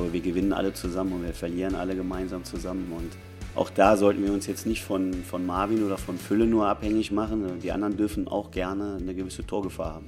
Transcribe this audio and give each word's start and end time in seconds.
glaube, 0.00 0.12
wir 0.14 0.20
gewinnen 0.20 0.52
alle 0.52 0.72
zusammen 0.72 1.12
und 1.12 1.22
wir 1.24 1.34
verlieren 1.34 1.74
alle 1.74 1.94
gemeinsam 1.94 2.44
zusammen. 2.44 2.90
Und 2.92 3.12
auch 3.54 3.68
da 3.68 3.96
sollten 3.96 4.24
wir 4.24 4.32
uns 4.32 4.46
jetzt 4.46 4.64
nicht 4.64 4.82
von, 4.82 5.12
von 5.24 5.44
Marvin 5.44 5.84
oder 5.84 5.98
von 5.98 6.18
Fülle 6.18 6.46
nur 6.46 6.66
abhängig 6.68 7.10
machen. 7.10 7.60
Die 7.62 7.70
anderen 7.70 7.96
dürfen 7.96 8.26
auch 8.26 8.50
gerne 8.50 8.96
eine 8.98 9.14
gewisse 9.14 9.46
Torgefahr 9.46 9.94
haben. 9.94 10.06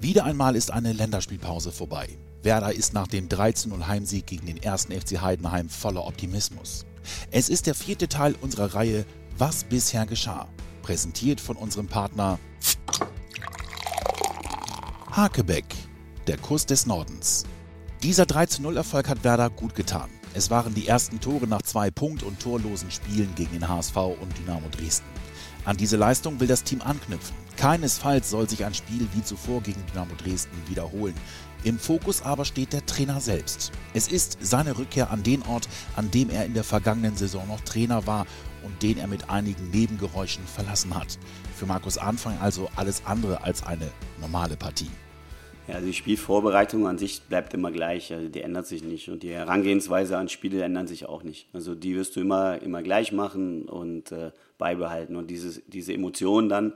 Wieder 0.00 0.24
einmal 0.24 0.56
ist 0.56 0.72
eine 0.72 0.92
Länderspielpause 0.92 1.72
vorbei. 1.72 2.08
Werder 2.42 2.72
ist 2.72 2.94
nach 2.94 3.06
dem 3.06 3.28
13-0 3.28 3.86
Heimsieg 3.86 4.26
gegen 4.26 4.46
den 4.46 4.66
1. 4.66 4.86
FC 4.86 5.20
Heidenheim 5.20 5.68
voller 5.68 6.06
Optimismus. 6.06 6.86
Es 7.30 7.48
ist 7.48 7.66
der 7.66 7.74
vierte 7.74 8.08
Teil 8.08 8.34
unserer 8.40 8.74
Reihe 8.74 9.04
Was 9.36 9.64
bisher 9.64 10.06
geschah. 10.06 10.48
Präsentiert 10.82 11.40
von 11.40 11.56
unserem 11.56 11.86
Partner 11.86 12.38
Hakebeck, 15.10 15.66
der 16.26 16.38
Kuss 16.38 16.66
des 16.66 16.86
Nordens. 16.86 17.44
Dieser 18.02 18.24
3-0-Erfolg 18.24 19.08
hat 19.08 19.22
Werder 19.22 19.48
gut 19.48 19.76
getan. 19.76 20.10
Es 20.34 20.50
waren 20.50 20.74
die 20.74 20.88
ersten 20.88 21.20
Tore 21.20 21.46
nach 21.46 21.62
zwei 21.62 21.88
Punkt- 21.92 22.24
und 22.24 22.40
torlosen 22.40 22.90
Spielen 22.90 23.32
gegen 23.36 23.52
den 23.52 23.68
HSV 23.68 23.96
und 23.96 24.36
Dynamo 24.36 24.68
Dresden. 24.70 25.06
An 25.64 25.76
diese 25.76 25.96
Leistung 25.96 26.40
will 26.40 26.48
das 26.48 26.64
Team 26.64 26.80
anknüpfen. 26.82 27.36
Keinesfalls 27.56 28.28
soll 28.28 28.48
sich 28.48 28.64
ein 28.64 28.74
Spiel 28.74 29.06
wie 29.14 29.22
zuvor 29.22 29.60
gegen 29.60 29.86
Dynamo 29.86 30.16
Dresden 30.16 30.56
wiederholen. 30.68 31.14
Im 31.62 31.78
Fokus 31.78 32.22
aber 32.22 32.44
steht 32.44 32.72
der 32.72 32.84
Trainer 32.86 33.20
selbst. 33.20 33.70
Es 33.94 34.08
ist 34.08 34.36
seine 34.40 34.76
Rückkehr 34.76 35.12
an 35.12 35.22
den 35.22 35.42
Ort, 35.42 35.68
an 35.94 36.10
dem 36.10 36.28
er 36.28 36.44
in 36.44 36.54
der 36.54 36.64
vergangenen 36.64 37.16
Saison 37.16 37.46
noch 37.46 37.60
Trainer 37.60 38.04
war 38.04 38.26
und 38.64 38.82
den 38.82 38.98
er 38.98 39.06
mit 39.06 39.30
einigen 39.30 39.70
Nebengeräuschen 39.70 40.44
verlassen 40.44 40.92
hat. 40.92 41.20
Für 41.56 41.66
Markus 41.66 41.98
Anfang 41.98 42.36
also 42.40 42.68
alles 42.74 43.06
andere 43.06 43.44
als 43.44 43.62
eine 43.62 43.92
normale 44.20 44.56
Partie. 44.56 44.90
Ja, 45.68 45.80
die 45.80 45.92
Spielvorbereitung 45.92 46.88
an 46.88 46.98
sich 46.98 47.22
bleibt 47.22 47.54
immer 47.54 47.70
gleich, 47.70 48.12
also 48.12 48.28
die 48.28 48.40
ändert 48.40 48.66
sich 48.66 48.82
nicht 48.82 49.08
und 49.08 49.22
die 49.22 49.30
Herangehensweise 49.30 50.18
an 50.18 50.28
Spiele 50.28 50.60
ändern 50.62 50.88
sich 50.88 51.06
auch 51.06 51.22
nicht. 51.22 51.46
Also 51.52 51.76
die 51.76 51.94
wirst 51.94 52.16
du 52.16 52.20
immer, 52.20 52.60
immer 52.60 52.82
gleich 52.82 53.12
machen 53.12 53.68
und 53.68 54.10
äh, 54.10 54.32
beibehalten 54.58 55.14
und 55.14 55.30
dieses, 55.30 55.62
diese 55.68 55.92
Emotionen 55.92 56.48
dann, 56.48 56.72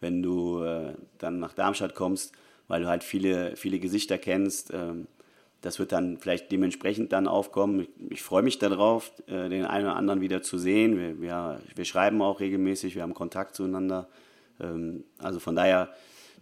wenn 0.00 0.22
du 0.22 0.62
äh, 0.62 0.94
dann 1.18 1.40
nach 1.40 1.52
Darmstadt 1.52 1.96
kommst, 1.96 2.32
weil 2.68 2.82
du 2.82 2.88
halt 2.88 3.02
viele, 3.02 3.56
viele 3.56 3.80
Gesichter 3.80 4.18
kennst, 4.18 4.70
äh, 4.70 4.94
das 5.60 5.80
wird 5.80 5.90
dann 5.90 6.18
vielleicht 6.18 6.52
dementsprechend 6.52 7.12
dann 7.12 7.26
aufkommen. 7.26 7.80
Ich, 7.80 7.88
ich 8.10 8.22
freue 8.22 8.42
mich 8.42 8.60
darauf, 8.60 9.12
äh, 9.26 9.48
den 9.48 9.64
einen 9.64 9.86
oder 9.86 9.96
anderen 9.96 10.20
wieder 10.20 10.42
zu 10.42 10.58
sehen. 10.58 10.96
Wir, 10.96 11.20
wir, 11.20 11.60
wir 11.74 11.84
schreiben 11.84 12.22
auch 12.22 12.38
regelmäßig, 12.38 12.94
wir 12.94 13.02
haben 13.02 13.14
Kontakt 13.14 13.56
zueinander. 13.56 14.08
Ähm, 14.60 15.02
also 15.18 15.40
von 15.40 15.56
daher 15.56 15.88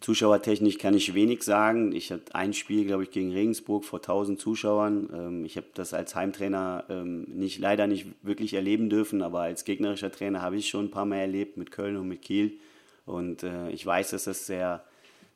Zuschauertechnisch 0.00 0.78
kann 0.78 0.94
ich 0.94 1.14
wenig 1.14 1.42
sagen. 1.42 1.92
Ich 1.92 2.12
hatte 2.12 2.34
ein 2.34 2.52
Spiel, 2.52 2.84
glaube 2.84 3.04
ich, 3.04 3.10
gegen 3.10 3.32
Regensburg 3.32 3.84
vor 3.84 4.00
1000 4.00 4.40
Zuschauern. 4.40 5.08
Ähm, 5.12 5.44
ich 5.44 5.56
habe 5.56 5.66
das 5.74 5.94
als 5.94 6.14
Heimtrainer 6.14 6.84
ähm, 6.88 7.24
nicht, 7.24 7.58
leider 7.58 7.86
nicht 7.86 8.06
wirklich 8.22 8.54
erleben 8.54 8.90
dürfen, 8.90 9.22
aber 9.22 9.40
als 9.40 9.64
gegnerischer 9.64 10.12
Trainer 10.12 10.42
habe 10.42 10.56
ich 10.56 10.68
schon 10.68 10.86
ein 10.86 10.90
paar 10.90 11.06
Mal 11.06 11.18
erlebt 11.18 11.56
mit 11.56 11.70
Köln 11.70 11.96
und 11.96 12.08
mit 12.08 12.22
Kiel. 12.22 12.58
Und 13.06 13.42
äh, 13.42 13.70
ich 13.70 13.84
weiß, 13.86 14.10
dass 14.10 14.24
das 14.24 14.46
sehr, 14.46 14.84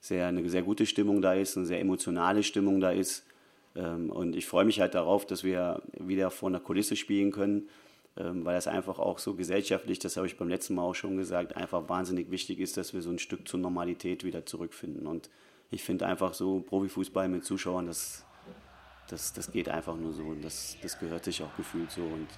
sehr, 0.00 0.26
eine 0.26 0.48
sehr 0.48 0.62
gute 0.62 0.86
Stimmung 0.86 1.22
da 1.22 1.34
ist, 1.34 1.56
eine 1.56 1.66
sehr 1.66 1.80
emotionale 1.80 2.42
Stimmung 2.42 2.80
da 2.80 2.90
ist. 2.90 3.24
Ähm, 3.76 4.10
und 4.10 4.36
ich 4.36 4.46
freue 4.46 4.64
mich 4.64 4.80
halt 4.80 4.94
darauf, 4.94 5.26
dass 5.26 5.44
wir 5.44 5.82
wieder 5.98 6.30
vor 6.30 6.48
einer 6.48 6.60
Kulisse 6.60 6.96
spielen 6.96 7.30
können 7.30 7.68
weil 8.24 8.54
das 8.54 8.66
einfach 8.66 8.98
auch 8.98 9.18
so 9.18 9.34
gesellschaftlich, 9.34 9.98
das 9.98 10.16
habe 10.16 10.26
ich 10.26 10.36
beim 10.36 10.48
letzten 10.48 10.74
Mal 10.74 10.82
auch 10.82 10.94
schon 10.94 11.16
gesagt, 11.16 11.56
einfach 11.56 11.88
wahnsinnig 11.88 12.30
wichtig 12.30 12.58
ist, 12.60 12.76
dass 12.76 12.94
wir 12.94 13.02
so 13.02 13.10
ein 13.10 13.18
Stück 13.18 13.46
zur 13.46 13.60
Normalität 13.60 14.24
wieder 14.24 14.46
zurückfinden. 14.46 15.06
Und 15.06 15.30
ich 15.70 15.82
finde 15.82 16.06
einfach 16.06 16.34
so 16.34 16.60
Profifußball 16.60 17.28
mit 17.28 17.44
Zuschauern, 17.44 17.86
das, 17.86 18.24
das, 19.08 19.32
das 19.32 19.52
geht 19.52 19.68
einfach 19.68 19.96
nur 19.96 20.12
so 20.12 20.24
und 20.24 20.42
das, 20.42 20.76
das 20.82 20.98
gehört 20.98 21.24
sich 21.24 21.42
auch 21.42 21.54
gefühlt 21.56 21.90
so 21.90 22.02
und 22.02 22.28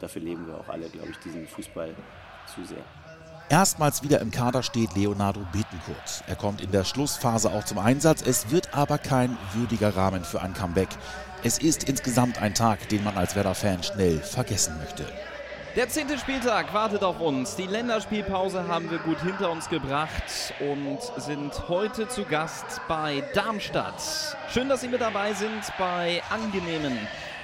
dafür 0.00 0.22
leben 0.22 0.46
wir 0.46 0.58
auch 0.58 0.68
alle, 0.68 0.88
glaube 0.88 1.10
ich, 1.10 1.18
diesen 1.18 1.46
Fußball 1.46 1.94
zu 2.54 2.64
sehr. 2.64 2.84
Erstmals 3.50 4.02
wieder 4.02 4.20
im 4.20 4.30
Kader 4.30 4.62
steht 4.62 4.94
Leonardo 4.94 5.40
Bittencourt. 5.52 6.22
Er 6.26 6.36
kommt 6.36 6.60
in 6.60 6.70
der 6.70 6.84
Schlussphase 6.84 7.50
auch 7.50 7.64
zum 7.64 7.78
Einsatz. 7.78 8.20
Es 8.20 8.50
wird 8.50 8.74
aber 8.74 8.98
kein 8.98 9.38
würdiger 9.54 9.96
Rahmen 9.96 10.22
für 10.22 10.42
ein 10.42 10.52
Comeback. 10.52 10.90
Es 11.42 11.56
ist 11.56 11.88
insgesamt 11.88 12.42
ein 12.42 12.52
Tag, 12.52 12.90
den 12.90 13.02
man 13.04 13.16
als 13.16 13.36
Werder-Fan 13.36 13.82
schnell 13.82 14.18
vergessen 14.20 14.76
möchte. 14.78 15.06
Der 15.76 15.88
zehnte 15.88 16.18
Spieltag 16.18 16.74
wartet 16.74 17.02
auf 17.02 17.20
uns. 17.20 17.56
Die 17.56 17.66
Länderspielpause 17.66 18.68
haben 18.68 18.90
wir 18.90 18.98
gut 18.98 19.20
hinter 19.22 19.50
uns 19.50 19.70
gebracht 19.70 20.52
und 20.60 20.98
sind 21.16 21.68
heute 21.68 22.06
zu 22.08 22.24
Gast 22.24 22.82
bei 22.86 23.22
Darmstadt. 23.32 24.36
Schön, 24.52 24.68
dass 24.68 24.82
Sie 24.82 24.88
mit 24.88 25.00
dabei 25.00 25.32
sind 25.32 25.62
bei 25.78 26.20
angenehmen 26.28 26.98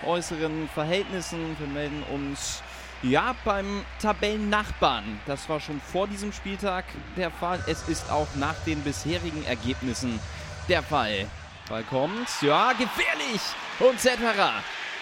äußeren 0.04 0.68
Verhältnissen. 0.68 1.56
Wir 1.58 1.68
melden 1.68 2.02
uns 2.12 2.62
ja 3.04 3.34
beim 3.44 3.84
Tabellennachbarn. 4.00 5.20
Das 5.26 5.48
war 5.48 5.60
schon 5.60 5.80
vor 5.80 6.08
diesem 6.08 6.32
Spieltag 6.32 6.84
der 7.16 7.30
Fall. 7.30 7.62
Es 7.66 7.88
ist 7.88 8.10
auch 8.10 8.28
nach 8.36 8.54
den 8.66 8.80
bisherigen 8.80 9.44
Ergebnissen 9.44 10.18
der 10.68 10.82
Fall. 10.82 11.26
Ball 11.68 11.82
kommt. 11.84 12.28
Ja, 12.42 12.72
gefährlich. 12.72 13.40
Und 13.78 13.98
Zetterer. 13.98 14.52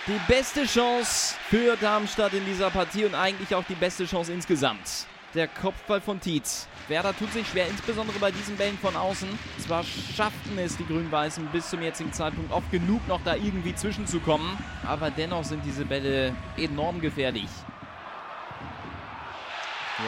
Die 0.07 0.21
beste 0.27 0.65
Chance 0.65 1.35
für 1.49 1.77
Darmstadt 1.77 2.35
in 2.35 2.45
dieser 2.45 2.71
Partie 2.71 3.05
und 3.05 3.15
eigentlich 3.15 3.55
auch 3.55 3.65
die 3.69 3.75
beste 3.75 4.05
Chance 4.05 4.33
insgesamt. 4.33 5.07
Der 5.35 5.49
Kopfball 5.49 6.01
von 6.01 6.21
Tietz. 6.21 6.69
Werder 6.89 7.17
tut 7.17 7.33
sich 7.33 7.47
schwer, 7.49 7.69
insbesondere 7.69 8.19
bei 8.19 8.33
diesen 8.33 8.57
Bällen 8.57 8.77
von 8.79 8.97
außen. 8.97 9.29
Zwar 9.59 9.85
schafften 9.85 10.59
es 10.59 10.77
die 10.77 10.85
Grün-Weißen 10.85 11.47
bis 11.47 11.71
zum 11.71 11.81
jetzigen 11.83 12.13
Zeitpunkt 12.13 12.53
oft 12.53 12.71
genug 12.71 13.07
noch 13.07 13.21
da 13.25 13.37
irgendwie 13.37 13.75
zwischenzukommen, 13.75 14.59
aber 14.87 15.11
dennoch 15.11 15.45
sind 15.45 15.65
diese 15.65 15.85
Bälle 15.85 16.35
enorm 16.57 17.01
gefährlich. 17.01 17.49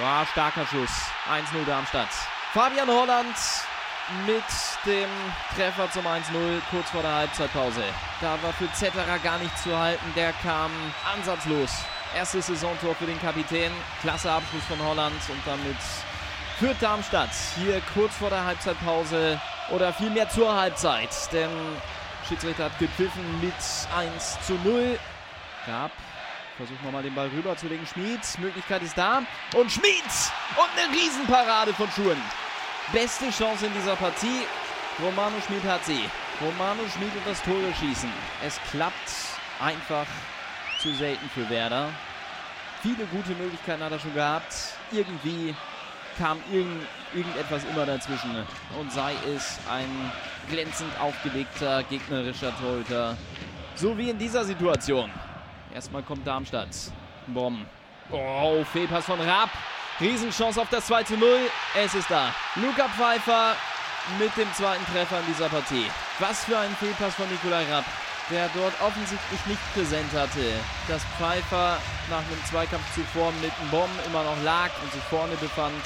Ja, 0.00 0.26
starker 0.30 0.66
Schuss. 0.66 0.90
1-0 1.30 1.64
Darmstadt. 1.66 2.08
Fabian 2.52 2.88
Holland 2.88 3.36
mit 4.26 4.44
dem 4.86 5.08
Treffer 5.54 5.90
zum 5.90 6.06
1-0 6.06 6.60
kurz 6.70 6.90
vor 6.90 7.02
der 7.02 7.14
Halbzeitpause. 7.14 7.82
Da 8.20 8.38
war 8.42 8.52
für 8.52 8.70
Zetterer 8.72 9.18
gar 9.18 9.38
nicht 9.38 9.56
zu 9.58 9.76
halten. 9.78 10.04
Der 10.16 10.32
kam 10.42 10.70
ansatzlos. 11.14 11.70
Erstes 12.16 12.46
Saisontor 12.46 12.94
für 12.94 13.06
den 13.06 13.20
Kapitän. 13.20 13.72
Klasse 14.00 14.30
Abschluss 14.30 14.64
von 14.64 14.78
Holland 14.80 15.20
und 15.28 15.40
damit 15.44 15.76
führt 16.58 16.80
Darmstadt 16.80 17.30
hier 17.56 17.82
kurz 17.92 18.16
vor 18.16 18.30
der 18.30 18.44
Halbzeitpause 18.44 19.40
oder 19.70 19.92
vielmehr 19.92 20.28
zur 20.28 20.54
Halbzeit. 20.54 21.10
Denn 21.32 21.50
Schiedsrichter 22.28 22.64
hat 22.64 22.78
gepfiffen 22.78 23.40
mit 23.40 23.54
1 23.96 24.38
zu 24.46 24.54
0. 24.64 24.98
Gab 25.66 25.90
Versuchen 26.56 26.78
wir 26.82 26.92
mal 26.92 27.02
den 27.02 27.14
Ball 27.14 27.28
rüber 27.28 27.56
zu 27.56 27.66
legen. 27.66 27.86
Schmid, 27.86 28.20
Möglichkeit 28.38 28.82
ist 28.82 28.96
da. 28.96 29.22
Und 29.54 29.70
Schmid! 29.70 30.04
Und 30.56 30.70
eine 30.76 30.92
Riesenparade 30.96 31.74
von 31.74 31.90
Schuhen 31.90 32.20
beste 32.92 33.30
Chance 33.30 33.66
in 33.66 33.72
dieser 33.72 33.96
Partie. 33.96 34.46
Romano 35.02 35.36
Schmid 35.46 35.64
hat 35.64 35.84
sie. 35.84 36.04
Romano 36.40 36.82
Schmid 36.94 37.10
und 37.14 37.26
das 37.26 37.42
Tore 37.42 37.72
schießen. 37.80 38.10
Es 38.44 38.60
klappt 38.70 39.10
einfach 39.60 40.06
zu 40.80 40.92
selten 40.94 41.28
für 41.30 41.48
Werder. 41.48 41.88
Viele 42.82 43.06
gute 43.06 43.34
Möglichkeiten 43.34 43.82
hat 43.82 43.92
er 43.92 43.98
schon 43.98 44.14
gehabt. 44.14 44.54
Irgendwie 44.92 45.54
kam 46.18 46.38
irgend, 46.52 46.86
irgendetwas 47.14 47.64
immer 47.64 47.86
dazwischen. 47.86 48.44
Und 48.78 48.92
sei 48.92 49.14
es 49.34 49.58
ein 49.70 50.12
glänzend 50.50 50.92
aufgelegter 51.00 51.82
gegnerischer 51.84 52.52
Torhüter. 52.58 53.16
So 53.74 53.96
wie 53.96 54.10
in 54.10 54.18
dieser 54.18 54.44
Situation. 54.44 55.10
Erstmal 55.74 56.04
kommt 56.04 56.24
Darmstadt. 56.24 56.68
Bomb. 57.26 57.66
Oh, 58.10 58.64
Fehlpass 58.72 59.06
von 59.06 59.20
Rapp. 59.20 59.50
Riesenchance 60.00 60.60
auf 60.60 60.68
das 60.70 60.86
2 60.86 61.02
zu 61.02 61.16
0. 61.16 61.28
Es 61.74 61.94
ist 61.94 62.08
da. 62.08 62.32
Luca 62.56 62.88
Pfeiffer 62.88 63.56
mit 64.18 64.36
dem 64.36 64.52
zweiten 64.54 64.84
Treffer 64.92 65.18
in 65.18 65.26
dieser 65.26 65.48
Partie. 65.48 65.86
Was 66.20 66.44
für 66.44 66.56
ein 66.56 66.70
Fehlpass 66.76 67.14
von 67.14 67.28
Nikolai 67.28 67.64
Rapp, 67.72 67.84
der 68.30 68.48
dort 68.54 68.74
offensichtlich 68.80 69.46
nicht 69.46 69.74
präsent 69.74 70.12
hatte, 70.12 70.46
dass 70.86 71.02
Pfeiffer 71.18 71.78
nach 72.08 72.18
einem 72.18 72.44
Zweikampf 72.48 72.84
zuvor 72.94 73.32
mit 73.42 73.50
einem 73.60 73.70
Bomb 73.70 74.06
immer 74.06 74.22
noch 74.22 74.40
lag 74.44 74.70
und 74.82 74.92
sich 74.92 75.02
vorne 75.04 75.34
befand. 75.36 75.82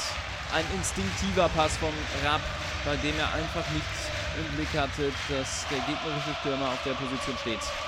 Ein 0.53 0.65
instinktiver 0.77 1.49
Pass 1.57 1.77
von 1.79 1.93
Rapp, 2.25 2.43
bei 2.85 2.97
dem 2.97 3.19
er 3.19 3.33
einfach 3.33 3.65
nicht 3.73 3.97
im 4.37 4.57
Blick 4.57 4.73
hatte, 4.77 5.13
dass 5.29 5.67
der 5.71 5.79
gegnerische 5.81 6.35
Stürmer 6.41 6.69
auf 6.69 6.83
der 6.85 6.93
Position 6.93 7.37
steht. 7.41 7.88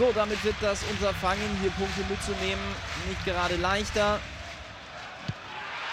So, 0.00 0.10
damit 0.14 0.42
wird 0.44 0.56
das 0.62 0.82
Unterfangen, 0.84 1.58
hier 1.60 1.70
Punkte 1.72 2.00
mitzunehmen, 2.08 2.64
nicht 3.06 3.22
gerade 3.26 3.56
leichter. 3.56 4.18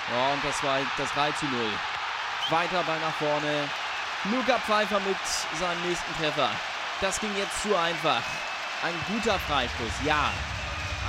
Ja, 0.09 0.31
und 0.31 0.41
das 0.45 0.63
war 0.63 0.79
das 0.97 1.11
3 1.11 1.31
zu 1.33 1.43
0. 1.43 1.59
Weiter 2.49 2.83
Ball 2.83 3.01
nach 3.01 3.13
vorne. 3.15 3.67
Luca 4.31 4.59
Pfeiffer 4.59 5.01
mit 5.01 5.17
seinem 5.59 5.89
nächsten 5.89 6.15
Treffer. 6.21 6.49
Das 7.01 7.19
ging 7.19 7.35
jetzt 7.37 7.61
zu 7.61 7.75
einfach. 7.75 8.21
Ein 8.81 8.95
guter 9.09 9.37
Freistoß, 9.39 10.05
ja. 10.05 10.31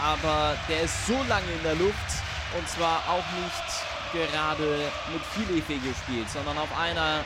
Aber 0.05 0.57
der 0.69 0.81
ist 0.81 1.07
so 1.07 1.23
lange 1.29 1.53
in 1.53 1.63
der 1.63 1.77
Luft 1.77 2.11
und 2.59 2.69
zwar 2.69 2.99
auch 3.09 3.25
nicht 3.45 4.27
gerade 4.35 4.91
mit 5.13 5.23
viel 5.37 5.57
Efe 5.57 5.75
gespielt, 5.75 6.29
sondern 6.29 6.59
auf 6.59 6.77
einer 6.77 7.21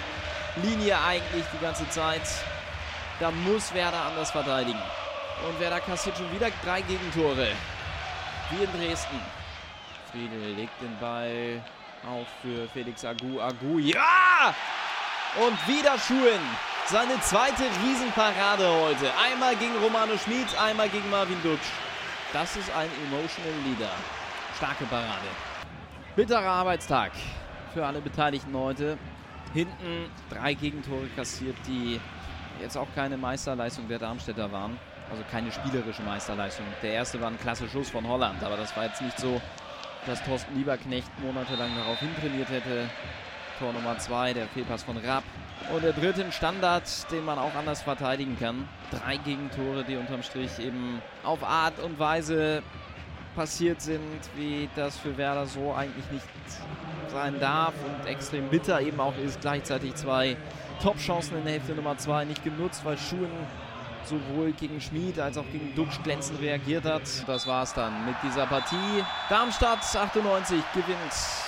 Linie 0.57 1.01
eigentlich 1.01 1.47
die 1.51 1.65
ganze 1.65 1.89
Zeit. 1.89 2.29
Da 3.21 3.31
muss 3.31 3.73
Werder 3.73 4.03
anders 4.03 4.33
verteidigen. 4.33 4.83
Und 5.49 5.59
Werder 5.59 5.81
kassiert 5.81 6.17
schon 6.17 6.33
wieder 6.33 6.50
drei 6.65 6.83
Gegentore. 6.83 7.49
Wie 8.50 8.62
in 8.62 8.71
Dresden. 8.73 9.21
Friedel 10.11 10.55
legt 10.55 10.81
den 10.81 10.97
Ball 11.00 11.61
auf 12.06 12.27
für 12.43 12.69
Felix 12.69 13.05
Agu. 13.05 13.41
Agu, 13.41 13.79
ja! 13.79 14.55
Und 15.37 15.67
wieder 15.67 15.99
Schuhen. 15.99 16.41
Seine 16.87 17.21
zweite 17.21 17.65
Riesenparade 17.83 18.69
heute. 18.69 19.11
Einmal 19.17 19.56
gegen 19.56 19.77
Romano 19.83 20.17
Schmid, 20.19 20.47
einmal 20.61 20.89
gegen 20.89 21.09
Marvin 21.11 21.41
Dutsch. 21.43 21.71
Das 22.33 22.56
ist 22.56 22.71
ein 22.75 22.89
Emotional 23.06 23.61
Leader. 23.65 23.91
Starke 24.56 24.85
Parade. 24.85 25.29
Bitterer 26.15 26.43
Arbeitstag 26.43 27.12
für 27.73 27.87
alle 27.87 28.00
Beteiligten 28.00 28.55
heute. 28.55 28.99
Hinten 29.55 30.11
drei 30.29 30.55
Gegentore 30.55 31.06
kassiert, 31.17 31.56
die 31.67 32.00
jetzt 32.61 32.77
auch 32.77 32.89
keine 32.94 33.17
Meisterleistung 33.17 33.89
der 33.89 33.99
Darmstädter 33.99 34.53
waren. 34.53 34.79
Also 35.12 35.25
keine 35.31 35.53
spielerische 35.53 36.03
Meisterleistung. 36.03 36.64
Der 36.82 36.94
erste 36.94 37.20
war 37.20 37.29
ein 37.29 37.38
klasse 37.38 37.69
Schuss 37.69 37.91
von 37.91 38.09
Holland, 38.09 38.43
aber 38.43 38.56
das 38.56 38.75
war 38.75 38.87
jetzt 38.87 39.03
nicht 39.03 39.19
so, 39.19 39.43
dass 40.06 40.25
Thorsten 40.25 40.56
Lieberknecht 40.56 41.06
monatelang 41.20 41.70
darauf 41.76 41.99
hintrainiert 41.99 42.49
hätte. 42.49 42.88
Tor 43.59 43.75
Nummer 43.75 43.99
zwei, 43.99 44.32
der 44.32 44.47
Fehlpass 44.49 44.85
von 44.85 44.97
Rapp. 44.97 45.23
Und 45.70 45.85
der 45.85 45.93
dritte 45.93 46.32
Standard, 46.32 46.85
den 47.12 47.26
man 47.26 47.38
auch 47.38 47.55
anders 47.55 47.82
verteidigen 47.82 48.38
kann. 48.41 48.67
Drei 48.91 49.19
Gegentore, 49.19 49.85
die 49.85 49.97
unterm 49.97 50.23
Strich 50.23 50.59
eben 50.59 51.03
auf 51.25 51.44
Art 51.44 51.79
und 51.79 51.99
Weise 51.99 52.62
passiert 53.37 53.82
sind, 53.82 54.00
wie 54.35 54.70
das 54.76 54.97
für 54.97 55.19
Werder 55.19 55.44
so 55.44 55.75
eigentlich 55.75 56.11
nicht 56.11 56.26
sein 57.08 57.38
darf 57.38 57.75
und 57.85 58.08
extrem 58.08 58.49
bitter 58.49 58.81
eben 58.81 58.99
auch 58.99 59.19
ist. 59.19 59.43
Gleichzeitig 59.43 59.94
zwei 59.94 60.38
Top-Chancen 60.82 61.37
in 61.37 61.44
der 61.44 61.53
Hälfte 61.53 61.75
Nummer 61.75 61.99
zwei 61.99 62.25
nicht 62.25 62.43
genutzt, 62.43 62.82
weil 62.87 62.97
Schuhen 62.97 63.31
sowohl 64.07 64.53
gegen 64.53 64.81
Schmid 64.81 65.19
als 65.19 65.39
auch 65.39 65.45
gegen 65.51 65.75
Duxch 65.75 66.03
glänzend 66.03 66.41
reagiert 66.41 66.85
hat. 66.85 67.03
Das 67.27 67.47
war 67.47 67.63
es 67.63 67.73
dann 67.73 68.05
mit 68.07 68.15
dieser 68.23 68.47
Partie. 68.47 69.05
Darmstadt 69.29 69.81
98 69.81 70.63
gewinnt 70.75 70.99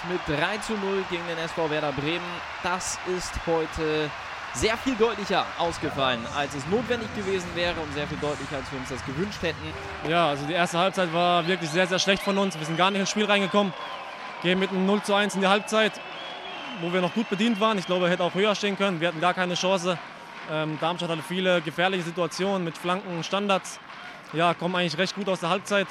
mit 0.09 0.21
3 0.27 0.59
zu 0.59 0.73
0 0.73 1.05
gegen 1.11 1.27
den 1.27 1.39
SV 1.39 1.71
Werder 1.71 1.93
Bremen. 1.93 2.25
Das 2.63 2.99
ist 3.17 3.33
heute 3.47 4.11
sehr 4.55 4.77
viel 4.77 4.95
deutlicher 4.95 5.45
ausgefallen, 5.59 6.21
als 6.37 6.55
es 6.55 6.67
notwendig 6.69 7.09
gewesen 7.15 7.49
wäre 7.55 7.79
und 7.81 7.93
sehr 7.93 8.07
viel 8.07 8.19
deutlicher, 8.19 8.57
als 8.57 8.71
wir 8.71 8.79
uns 8.79 8.89
das 8.89 9.05
gewünscht 9.05 9.43
hätten. 9.43 10.09
Ja, 10.09 10.29
also 10.29 10.47
die 10.47 10.53
erste 10.53 10.79
Halbzeit 10.79 11.13
war 11.13 11.47
wirklich 11.47 11.71
sehr, 11.71 11.87
sehr 11.87 11.99
schlecht 11.99 12.23
von 12.23 12.39
uns. 12.39 12.59
Wir 12.59 12.65
sind 12.65 12.77
gar 12.77 12.91
nicht 12.91 13.01
ins 13.01 13.11
Spiel 13.11 13.25
reingekommen. 13.25 13.73
Gehen 14.43 14.59
mit 14.59 14.71
einem 14.71 14.87
0 14.87 15.03
zu 15.03 15.15
1 15.15 15.35
in 15.35 15.41
die 15.41 15.49
Halbzeit, 15.49 15.93
wo 16.81 16.93
wir 16.93 17.01
noch 17.01 17.15
gut 17.15 17.29
bedient 17.29 17.61
waren. 17.61 17.79
Ich 17.79 17.87
glaube, 17.87 18.07
er 18.07 18.13
hätte 18.13 18.23
auch 18.23 18.35
höher 18.35 18.55
stehen 18.55 18.77
können. 18.77 19.01
Wir 19.01 19.09
hatten 19.09 19.21
gar 19.21 19.35
keine 19.35 19.55
Chance. 19.55 19.99
Ähm, 20.51 20.79
Darmstadt 20.81 21.11
hatte 21.11 21.23
viele 21.23 21.61
gefährliche 21.61 22.05
Situationen 22.05 22.65
mit 22.65 22.77
Flanken, 22.77 23.23
Standards. 23.23 23.79
Ja, 24.33 24.55
kommen 24.55 24.75
eigentlich 24.77 24.99
recht 24.99 25.15
gut 25.15 25.29
aus 25.29 25.41
der 25.41 25.51
Halbzeit. 25.51 25.87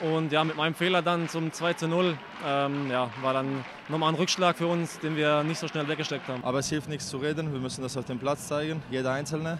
Und 0.00 0.32
ja, 0.32 0.44
mit 0.44 0.56
meinem 0.56 0.74
Fehler 0.74 1.02
dann 1.02 1.28
zum 1.28 1.52
2 1.52 1.74
zu 1.74 1.88
0 1.88 2.16
ähm, 2.46 2.90
ja, 2.90 3.10
war 3.20 3.34
dann 3.34 3.64
nochmal 3.88 4.10
ein 4.10 4.14
Rückschlag 4.14 4.56
für 4.56 4.66
uns, 4.66 4.98
den 4.98 5.14
wir 5.14 5.42
nicht 5.42 5.58
so 5.58 5.68
schnell 5.68 5.86
weggesteckt 5.88 6.26
haben. 6.28 6.42
Aber 6.42 6.58
es 6.58 6.70
hilft 6.70 6.88
nichts 6.88 7.08
zu 7.08 7.18
reden, 7.18 7.52
wir 7.52 7.60
müssen 7.60 7.82
das 7.82 7.96
auf 7.98 8.06
dem 8.06 8.18
Platz 8.18 8.48
zeigen, 8.48 8.82
jeder 8.90 9.12
Einzelne. 9.12 9.58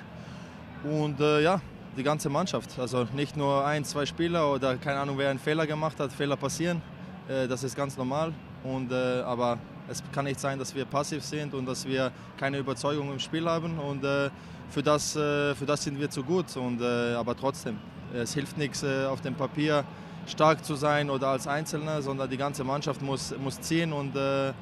Und 0.82 1.20
äh, 1.20 1.42
ja, 1.42 1.60
die 1.96 2.02
ganze 2.02 2.30
Mannschaft. 2.30 2.78
Also 2.78 3.06
nicht 3.14 3.36
nur 3.36 3.66
ein, 3.66 3.84
zwei 3.84 4.06
Spieler 4.06 4.50
oder 4.50 4.76
keine 4.76 5.00
Ahnung, 5.00 5.18
wer 5.18 5.28
einen 5.28 5.38
Fehler 5.38 5.66
gemacht 5.66 6.00
hat. 6.00 6.12
Fehler 6.12 6.36
passieren, 6.36 6.80
äh, 7.28 7.46
das 7.46 7.62
ist 7.62 7.76
ganz 7.76 7.98
normal. 7.98 8.32
Und, 8.64 8.92
äh, 8.92 9.20
aber 9.20 9.58
es 9.90 10.02
kann 10.12 10.24
nicht 10.24 10.40
sein, 10.40 10.58
dass 10.58 10.74
wir 10.74 10.84
passiv 10.84 11.24
sind 11.24 11.52
und 11.52 11.66
dass 11.66 11.86
wir 11.86 12.12
keine 12.36 12.58
Überzeugung 12.58 13.12
im 13.12 13.18
Spiel 13.18 13.46
haben. 13.46 13.78
Und 13.78 14.04
äh, 14.04 14.30
für, 14.70 14.82
das, 14.82 15.16
äh, 15.16 15.54
für 15.54 15.66
das 15.66 15.82
sind 15.82 15.98
wir 15.98 16.08
zu 16.08 16.22
gut. 16.22 16.56
Und, 16.56 16.80
äh, 16.80 17.14
aber 17.14 17.36
trotzdem, 17.36 17.76
es 18.14 18.34
hilft 18.34 18.56
nichts 18.56 18.82
äh, 18.82 19.04
auf 19.04 19.20
dem 19.20 19.34
Papier 19.34 19.84
stark 20.26 20.64
zu 20.64 20.76
sein 20.76 21.10
oder 21.10 21.28
als 21.28 21.46
Einzelner, 21.46 22.02
sondern 22.02 22.30
die 22.30 22.36
ganze 22.36 22.62
Mannschaft 22.62 23.02
muss, 23.02 23.34
muss 23.38 23.60
ziehen 23.60 23.92
und, 23.92 24.14
äh, 24.14 24.52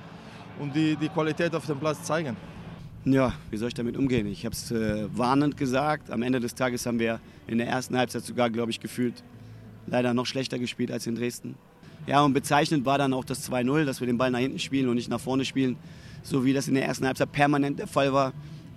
und 0.58 0.74
die, 0.74 0.96
die 0.96 1.08
Qualität 1.08 1.54
auf 1.54 1.66
dem 1.66 1.78
Platz 1.78 2.02
zeigen. 2.04 2.36
Ja, 3.04 3.32
wie 3.50 3.56
soll 3.56 3.68
ich 3.68 3.74
damit 3.74 3.96
umgehen? 3.96 4.26
Ich 4.26 4.44
habe 4.44 4.54
es 4.54 4.70
äh, 4.70 5.06
warnend 5.16 5.56
gesagt. 5.56 6.10
Am 6.10 6.22
Ende 6.22 6.40
des 6.40 6.54
Tages 6.54 6.86
haben 6.86 6.98
wir 6.98 7.20
in 7.46 7.58
der 7.58 7.68
ersten 7.68 7.96
Halbzeit 7.96 8.22
sogar, 8.22 8.50
glaube 8.50 8.70
ich, 8.70 8.80
gefühlt 8.80 9.22
leider 9.86 10.14
noch 10.14 10.26
schlechter 10.26 10.58
gespielt 10.58 10.90
als 10.90 11.06
in 11.06 11.14
Dresden. 11.14 11.56
Ja, 12.06 12.22
und 12.22 12.32
bezeichnend 12.32 12.86
war 12.86 12.98
dann 12.98 13.12
auch 13.12 13.24
das 13.24 13.50
2-0, 13.50 13.84
dass 13.84 14.00
wir 14.00 14.06
den 14.06 14.18
Ball 14.18 14.30
nach 14.30 14.38
hinten 14.38 14.58
spielen 14.58 14.88
und 14.88 14.94
nicht 14.94 15.10
nach 15.10 15.20
vorne 15.20 15.44
spielen, 15.44 15.76
so 16.22 16.44
wie 16.44 16.52
das 16.52 16.68
in 16.68 16.74
der 16.74 16.86
ersten 16.86 17.06
Halbzeit 17.06 17.32
permanent 17.32 17.78
der 17.78 17.86
Fall 17.86 18.12
war. 18.12 18.32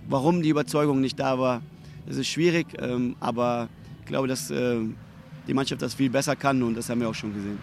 Warum 0.08 0.42
die 0.42 0.50
Überzeugung 0.50 1.00
nicht 1.00 1.20
da 1.20 1.40
war, 1.40 1.62
das 2.08 2.18
ist 2.18 2.28
schwierig, 2.28 2.68
ähm, 2.80 3.16
aber 3.20 3.70
ich 4.02 4.08
glaube, 4.08 4.28
dass 4.28 4.52
äh, 4.52 4.80
die 5.48 5.54
Mannschaft 5.54 5.82
das 5.82 5.94
viel 5.94 6.10
besser 6.10 6.36
kann 6.36 6.62
und 6.64 6.76
das 6.76 6.90
haben 6.90 7.02
wir 7.02 7.10
auch 7.10 7.16
schon 7.16 7.34
gesehen. 7.34 7.60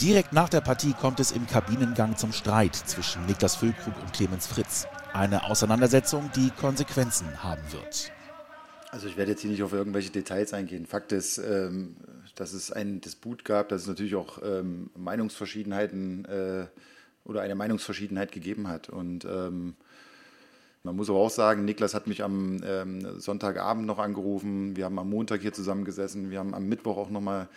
Direkt 0.00 0.32
nach 0.32 0.48
der 0.48 0.60
Partie 0.60 0.92
kommt 0.92 1.20
es 1.20 1.30
im 1.30 1.46
Kabinengang 1.46 2.16
zum 2.16 2.32
Streit 2.32 2.74
zwischen 2.74 3.24
Niklas 3.26 3.54
Füllkrug 3.56 3.94
und 4.00 4.12
Clemens 4.12 4.46
Fritz. 4.46 4.86
Eine 5.12 5.44
Auseinandersetzung, 5.44 6.30
die 6.34 6.50
Konsequenzen 6.50 7.26
haben 7.42 7.62
wird. 7.70 8.10
Also 8.94 9.08
ich 9.08 9.16
werde 9.16 9.32
jetzt 9.32 9.40
hier 9.40 9.50
nicht 9.50 9.64
auf 9.64 9.72
irgendwelche 9.72 10.10
Details 10.10 10.54
eingehen. 10.54 10.86
Fakt 10.86 11.10
ist, 11.10 11.38
ähm, 11.38 11.96
dass 12.36 12.52
es 12.52 12.70
einen 12.70 13.00
Disput 13.00 13.44
gab, 13.44 13.68
dass 13.68 13.82
es 13.82 13.88
natürlich 13.88 14.14
auch 14.14 14.38
ähm, 14.44 14.88
Meinungsverschiedenheiten 14.96 16.24
äh, 16.26 16.66
oder 17.24 17.40
eine 17.40 17.56
Meinungsverschiedenheit 17.56 18.30
gegeben 18.30 18.68
hat. 18.68 18.88
Und 18.88 19.24
ähm, 19.24 19.74
man 20.84 20.94
muss 20.94 21.10
aber 21.10 21.18
auch 21.18 21.30
sagen, 21.30 21.64
Niklas 21.64 21.92
hat 21.92 22.06
mich 22.06 22.22
am 22.22 22.60
ähm, 22.64 23.18
Sonntagabend 23.18 23.84
noch 23.84 23.98
angerufen. 23.98 24.76
Wir 24.76 24.84
haben 24.84 25.00
am 25.00 25.10
Montag 25.10 25.40
hier 25.40 25.52
zusammengesessen. 25.52 26.30
Wir 26.30 26.38
haben 26.38 26.54
am 26.54 26.68
Mittwoch 26.68 26.96
auch 26.96 27.10
nochmal 27.10 27.48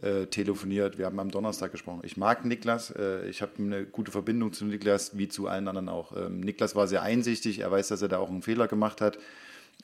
äh, 0.00 0.24
telefoniert. 0.24 0.96
Wir 0.96 1.04
haben 1.04 1.20
am 1.20 1.30
Donnerstag 1.30 1.72
gesprochen. 1.72 2.00
Ich 2.04 2.16
mag 2.16 2.46
Niklas. 2.46 2.90
Äh, 2.92 3.28
ich 3.28 3.42
habe 3.42 3.52
eine 3.58 3.84
gute 3.84 4.12
Verbindung 4.12 4.54
zu 4.54 4.64
Niklas, 4.64 5.18
wie 5.18 5.28
zu 5.28 5.46
allen 5.46 5.68
anderen 5.68 5.90
auch. 5.90 6.16
Ähm, 6.16 6.40
Niklas 6.40 6.74
war 6.74 6.88
sehr 6.88 7.02
einsichtig. 7.02 7.58
Er 7.58 7.70
weiß, 7.70 7.88
dass 7.88 8.00
er 8.00 8.08
da 8.08 8.16
auch 8.16 8.30
einen 8.30 8.40
Fehler 8.40 8.66
gemacht 8.66 9.02
hat 9.02 9.18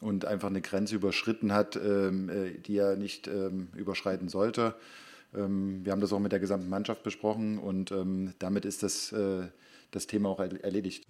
und 0.02 0.24
einfach 0.24 0.48
eine 0.48 0.60
Grenze 0.60 0.96
überschritten 0.96 1.52
hat, 1.52 1.76
ähm, 1.76 2.28
äh, 2.28 2.58
die 2.58 2.76
er 2.76 2.96
nicht 2.96 3.28
ähm, 3.28 3.68
überschreiten 3.74 4.28
sollte. 4.28 4.74
Ähm, 5.34 5.84
wir 5.84 5.92
haben 5.92 6.00
das 6.00 6.12
auch 6.12 6.18
mit 6.18 6.32
der 6.32 6.40
gesamten 6.40 6.68
Mannschaft 6.68 7.02
besprochen 7.02 7.58
und 7.58 7.94
damit 8.38 8.64
ist 8.64 8.82
das, 8.82 9.12
äh, 9.12 9.46
das 9.90 10.06
Thema 10.06 10.30
auch 10.30 10.40
erledigt. 10.40 11.06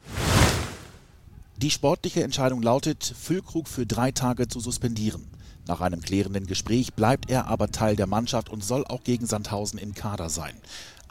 Die 1.56 1.70
sportliche 1.70 2.22
Entscheidung 2.22 2.60
lautet, 2.62 3.04
Füllkrug 3.04 3.68
für 3.68 3.86
drei 3.86 4.10
Tage 4.10 4.48
zu 4.48 4.60
suspendieren. 4.60 5.24
Nach 5.66 5.80
einem 5.80 6.00
klärenden 6.00 6.46
Gespräch 6.46 6.92
bleibt 6.92 7.30
er 7.30 7.46
aber 7.46 7.70
Teil 7.70 7.94
der 7.94 8.08
Mannschaft 8.08 8.50
und 8.50 8.64
soll 8.64 8.84
auch 8.84 9.04
gegen 9.04 9.26
Sandhausen 9.26 9.78
im 9.78 9.94
Kader 9.94 10.28
sein. 10.28 10.54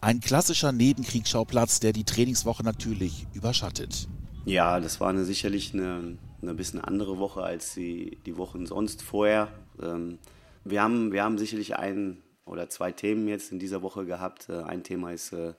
Ein 0.01 0.19
klassischer 0.19 0.71
Nebenkriegsschauplatz, 0.71 1.79
der 1.79 1.93
die 1.93 2.03
Trainingswoche 2.03 2.63
natürlich 2.63 3.27
überschattet. 3.33 4.07
Ja, 4.45 4.79
das 4.79 4.99
war 4.99 5.09
eine, 5.09 5.23
sicherlich 5.23 5.73
eine, 5.73 6.17
eine 6.41 6.53
bisschen 6.55 6.81
andere 6.81 7.19
Woche 7.19 7.43
als 7.43 7.75
die, 7.75 8.17
die 8.25 8.37
Wochen 8.37 8.65
sonst 8.65 9.03
vorher. 9.03 9.49
Ähm, 9.81 10.17
wir, 10.63 10.81
haben, 10.81 11.11
wir 11.11 11.23
haben 11.23 11.37
sicherlich 11.37 11.75
ein 11.75 12.23
oder 12.45 12.67
zwei 12.69 12.91
Themen 12.91 13.27
jetzt 13.27 13.51
in 13.51 13.59
dieser 13.59 13.83
Woche 13.83 14.05
gehabt. 14.05 14.49
Äh, 14.49 14.63
ein 14.63 14.83
Thema 14.83 15.11
ist 15.11 15.31
äh, 15.31 15.53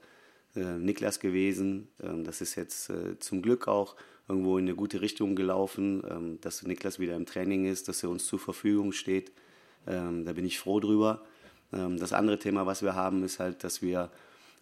äh, 0.57 0.79
Niklas 0.79 1.21
gewesen. 1.21 1.89
Ähm, 2.03 2.25
das 2.25 2.41
ist 2.41 2.57
jetzt 2.57 2.91
äh, 2.91 3.19
zum 3.21 3.41
Glück 3.41 3.69
auch 3.69 3.95
irgendwo 4.29 4.59
in 4.59 4.65
eine 4.65 4.75
gute 4.75 5.01
Richtung 5.01 5.37
gelaufen, 5.37 6.03
ähm, 6.11 6.41
dass 6.41 6.65
Niklas 6.65 6.99
wieder 6.99 7.15
im 7.15 7.27
Training 7.27 7.67
ist, 7.67 7.87
dass 7.87 8.03
er 8.03 8.11
uns 8.11 8.27
zur 8.27 8.41
Verfügung 8.41 8.91
steht. 8.91 9.31
Ähm, 9.87 10.25
da 10.25 10.33
bin 10.33 10.45
ich 10.45 10.59
froh 10.59 10.81
drüber. 10.81 11.23
Ähm, 11.73 11.99
das 11.99 12.13
andere 12.13 12.39
Thema, 12.41 12.67
was 12.67 12.83
wir 12.83 12.97
haben, 12.97 13.23
ist 13.23 13.39
halt, 13.39 13.63
dass 13.63 13.81
wir 13.81 14.11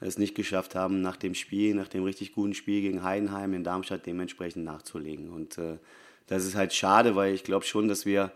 es 0.01 0.19
nicht 0.19 0.35
geschafft 0.35 0.75
haben, 0.75 1.03
nach 1.03 1.17
dem 1.17 1.35
Spiel, 1.35 1.75
nach 1.75 1.89
dem 1.89 2.05
richtig 2.05 2.33
guten 2.33 2.55
Spiel 2.55 2.81
gegen 2.81 3.03
Heidenheim 3.03 3.53
in 3.53 3.65
Darmstadt 3.65 4.07
dementsprechend 4.07 4.65
nachzulegen. 4.65 5.29
Und 5.29 5.59
äh, 5.59 5.79
das 6.27 6.45
ist 6.45 6.55
halt 6.55 6.73
schade, 6.73 7.17
weil 7.17 7.35
ich 7.35 7.45
glaube 7.45 7.65
schon, 7.65 7.89
dass 7.89 8.07
wir 8.07 8.33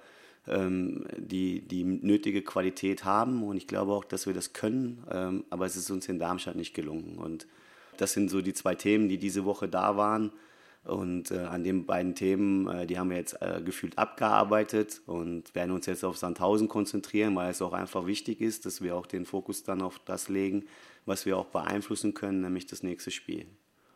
ähm, 0.47 1.07
die, 1.17 1.61
die 1.61 1.85
nötige 1.85 2.43
Qualität 2.43 3.05
haben 3.05 3.43
und 3.43 3.57
ich 3.57 3.67
glaube 3.67 3.93
auch, 3.93 4.05
dass 4.05 4.27
wir 4.27 4.35
das 4.35 4.53
können, 4.53 5.03
ähm, 5.11 5.45
aber 5.51 5.65
es 5.67 5.77
ist 5.77 5.91
uns 5.91 6.09
in 6.09 6.19
Darmstadt 6.19 6.57
nicht 6.57 6.75
gelungen. 6.75 7.17
Und 7.17 7.47
das 7.97 8.13
sind 8.13 8.31
so 8.31 8.43
die 8.43 8.53
zwei 8.53 8.75
Themen, 8.75 9.09
die 9.09 9.19
diese 9.19 9.45
Woche 9.45 9.69
da 9.69 9.97
waren. 9.97 10.33
Und 10.85 11.31
äh, 11.31 11.39
an 11.39 11.65
den 11.65 11.87
beiden 11.87 12.15
Themen, 12.15 12.69
äh, 12.69 12.87
die 12.87 12.99
haben 12.99 13.09
wir 13.09 13.17
jetzt 13.17 13.41
äh, 13.41 13.63
gefühlt 13.65 13.97
abgearbeitet 13.97 15.01
und 15.07 15.55
werden 15.55 15.71
uns 15.71 15.87
jetzt 15.87 16.05
auf 16.05 16.19
Sandhausen 16.19 16.69
konzentrieren, 16.69 17.35
weil 17.37 17.51
es 17.51 17.63
auch 17.63 17.73
einfach 17.73 18.07
wichtig 18.07 18.43
ist, 18.43 18.67
dass 18.67 18.83
wir 18.83 18.95
auch 18.95 19.07
den 19.07 19.25
Fokus 19.25 19.63
dann 19.63 19.81
auf 19.81 19.99
das 20.05 20.29
legen, 20.29 20.67
was 21.07 21.27
wir 21.27 21.37
auch 21.37 21.47
beeinflussen 21.47 22.15
können, 22.15 22.41
nämlich 22.41 22.67
das 22.67 22.83
nächste 22.83 23.11
Spiel. 23.11 23.47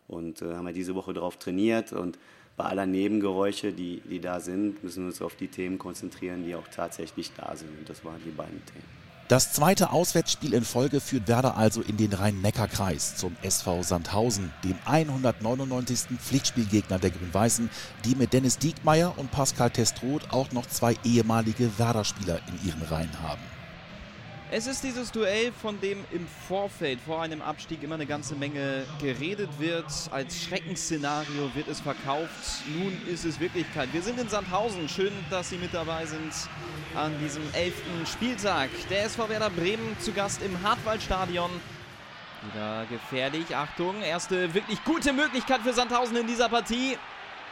Und 0.06 0.42
äh, 0.42 0.54
haben 0.54 0.66
wir 0.66 0.72
diese 0.72 0.94
Woche 0.94 1.12
darauf 1.12 1.38
trainiert 1.38 1.92
und 1.92 2.18
bei 2.56 2.64
aller 2.64 2.86
Nebengeräusche, 2.86 3.72
die, 3.72 4.02
die 4.10 4.20
da 4.20 4.40
sind, 4.40 4.82
müssen 4.82 5.04
wir 5.04 5.06
uns 5.08 5.22
auf 5.22 5.36
die 5.36 5.46
Themen 5.46 5.78
konzentrieren, 5.78 6.44
die 6.44 6.56
auch 6.56 6.66
tatsächlich 6.68 7.30
da 7.36 7.54
sind. 7.54 7.70
Und 7.78 7.88
das 7.88 8.04
waren 8.04 8.20
die 8.24 8.30
beiden 8.30 8.64
Themen. 8.66 8.98
Das 9.28 9.52
zweite 9.52 9.92
Auswärtsspiel 9.92 10.54
in 10.54 10.64
Folge 10.64 11.00
führt 11.00 11.28
Werder 11.28 11.58
also 11.58 11.82
in 11.82 11.98
den 11.98 12.14
Rhein-Neckar-Kreis 12.14 13.14
zum 13.16 13.36
SV 13.42 13.82
Sandhausen, 13.82 14.50
dem 14.64 14.76
199. 14.86 16.18
Pflichtspielgegner 16.18 16.98
der 16.98 17.10
Grün-Weißen, 17.10 17.68
die 18.06 18.16
mit 18.16 18.32
Dennis 18.32 18.56
Diekmeyer 18.56 19.12
und 19.18 19.30
Pascal 19.30 19.70
Testroth 19.70 20.32
auch 20.32 20.50
noch 20.52 20.66
zwei 20.66 20.96
ehemalige 21.04 21.78
Werder-Spieler 21.78 22.40
in 22.48 22.68
ihren 22.68 22.82
Reihen 22.82 23.22
haben. 23.22 23.42
Es 24.50 24.66
ist 24.66 24.82
dieses 24.82 25.12
Duell, 25.12 25.52
von 25.52 25.78
dem 25.78 26.02
im 26.10 26.26
Vorfeld 26.26 27.00
vor 27.02 27.20
einem 27.20 27.42
Abstieg 27.42 27.82
immer 27.82 27.96
eine 27.96 28.06
ganze 28.06 28.34
Menge 28.34 28.86
geredet 28.98 29.50
wird. 29.58 29.84
Als 30.10 30.42
Schreckensszenario 30.42 31.54
wird 31.54 31.68
es 31.68 31.80
verkauft. 31.80 32.64
Nun 32.78 32.98
ist 33.12 33.26
es 33.26 33.40
Wirklichkeit. 33.40 33.90
Wir 33.92 34.00
sind 34.00 34.18
in 34.18 34.26
Sandhausen. 34.30 34.88
Schön, 34.88 35.12
dass 35.28 35.50
Sie 35.50 35.58
mit 35.58 35.74
dabei 35.74 36.06
sind 36.06 36.32
an 36.94 37.12
diesem 37.18 37.42
elften 37.52 38.06
Spieltag. 38.06 38.70
Der 38.88 39.04
SV 39.04 39.28
Werder 39.28 39.50
Bremen 39.50 39.98
zu 40.00 40.12
Gast 40.12 40.40
im 40.42 40.62
Hartwaldstadion. 40.62 41.50
Wieder 42.50 42.86
gefährlich. 42.86 43.54
Achtung, 43.54 44.00
erste 44.00 44.54
wirklich 44.54 44.82
gute 44.84 45.12
Möglichkeit 45.12 45.60
für 45.60 45.74
Sandhausen 45.74 46.16
in 46.16 46.26
dieser 46.26 46.48
Partie. 46.48 46.96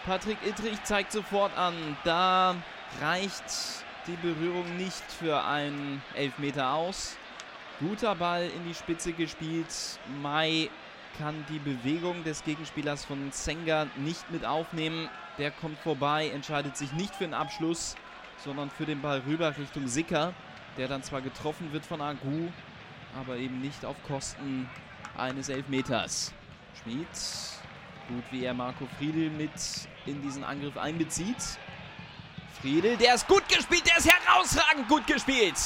Patrick 0.07 0.39
Ittrich 0.47 0.83
zeigt 0.85 1.13
sofort 1.13 1.55
an. 1.59 1.75
Da 2.05 2.57
reicht 3.03 3.85
die 4.07 4.17
Berührung 4.17 4.77
nicht 4.77 5.03
für 5.11 5.45
einen 5.45 6.03
Elfmeter 6.15 6.73
aus. 6.73 7.17
Guter 7.81 8.15
Ball 8.15 8.49
in 8.49 8.65
die 8.67 8.75
Spitze 8.75 9.13
gespielt. 9.13 9.69
Mai 10.23 10.71
kann 11.19 11.45
die 11.49 11.59
Bewegung 11.59 12.23
des 12.25 12.45
Gegenspielers 12.45 13.05
von 13.05 13.33
Senga 13.33 13.87
nicht 13.97 14.31
mit 14.31 14.45
aufnehmen. 14.45 15.09
Der 15.39 15.51
kommt 15.51 15.79
vorbei, 15.79 16.31
entscheidet 16.31 16.77
sich 16.77 16.93
nicht 16.93 17.15
für 17.15 17.25
den 17.25 17.35
Abschluss, 17.35 17.97
sondern 18.45 18.71
für 18.71 18.87
den 18.87 19.03
Ball 19.03 19.23
rüber 19.27 19.57
Richtung 19.57 19.89
Sicker, 19.89 20.33
der 20.77 20.89
dann 20.89 21.03
zwar 21.03 21.21
getroffen 21.21 21.73
wird 21.73 21.85
von 21.85 22.01
Agu, 22.01 22.49
aber 23.19 23.37
eben 23.37 23.61
nicht 23.61 23.85
auf 23.85 23.97
Kosten 24.07 24.69
eines 25.17 25.49
Elfmeters. 25.49 26.33
Schmid, 26.83 27.09
gut 28.09 28.25
wie 28.31 28.45
er 28.45 28.55
Marco 28.55 28.87
Friedl 28.99 29.31
mit 29.31 29.53
in 30.07 30.23
diesen 30.23 30.45
Angriff 30.45 30.77
einbezieht. 30.77 31.59
Friedel, 32.61 32.97
der 32.97 33.15
ist 33.15 33.27
gut 33.29 33.49
gespielt, 33.49 33.87
der 33.87 33.99
ist 33.99 34.09
herausragend 34.11 34.89
gut 34.89 35.07
gespielt. 35.07 35.57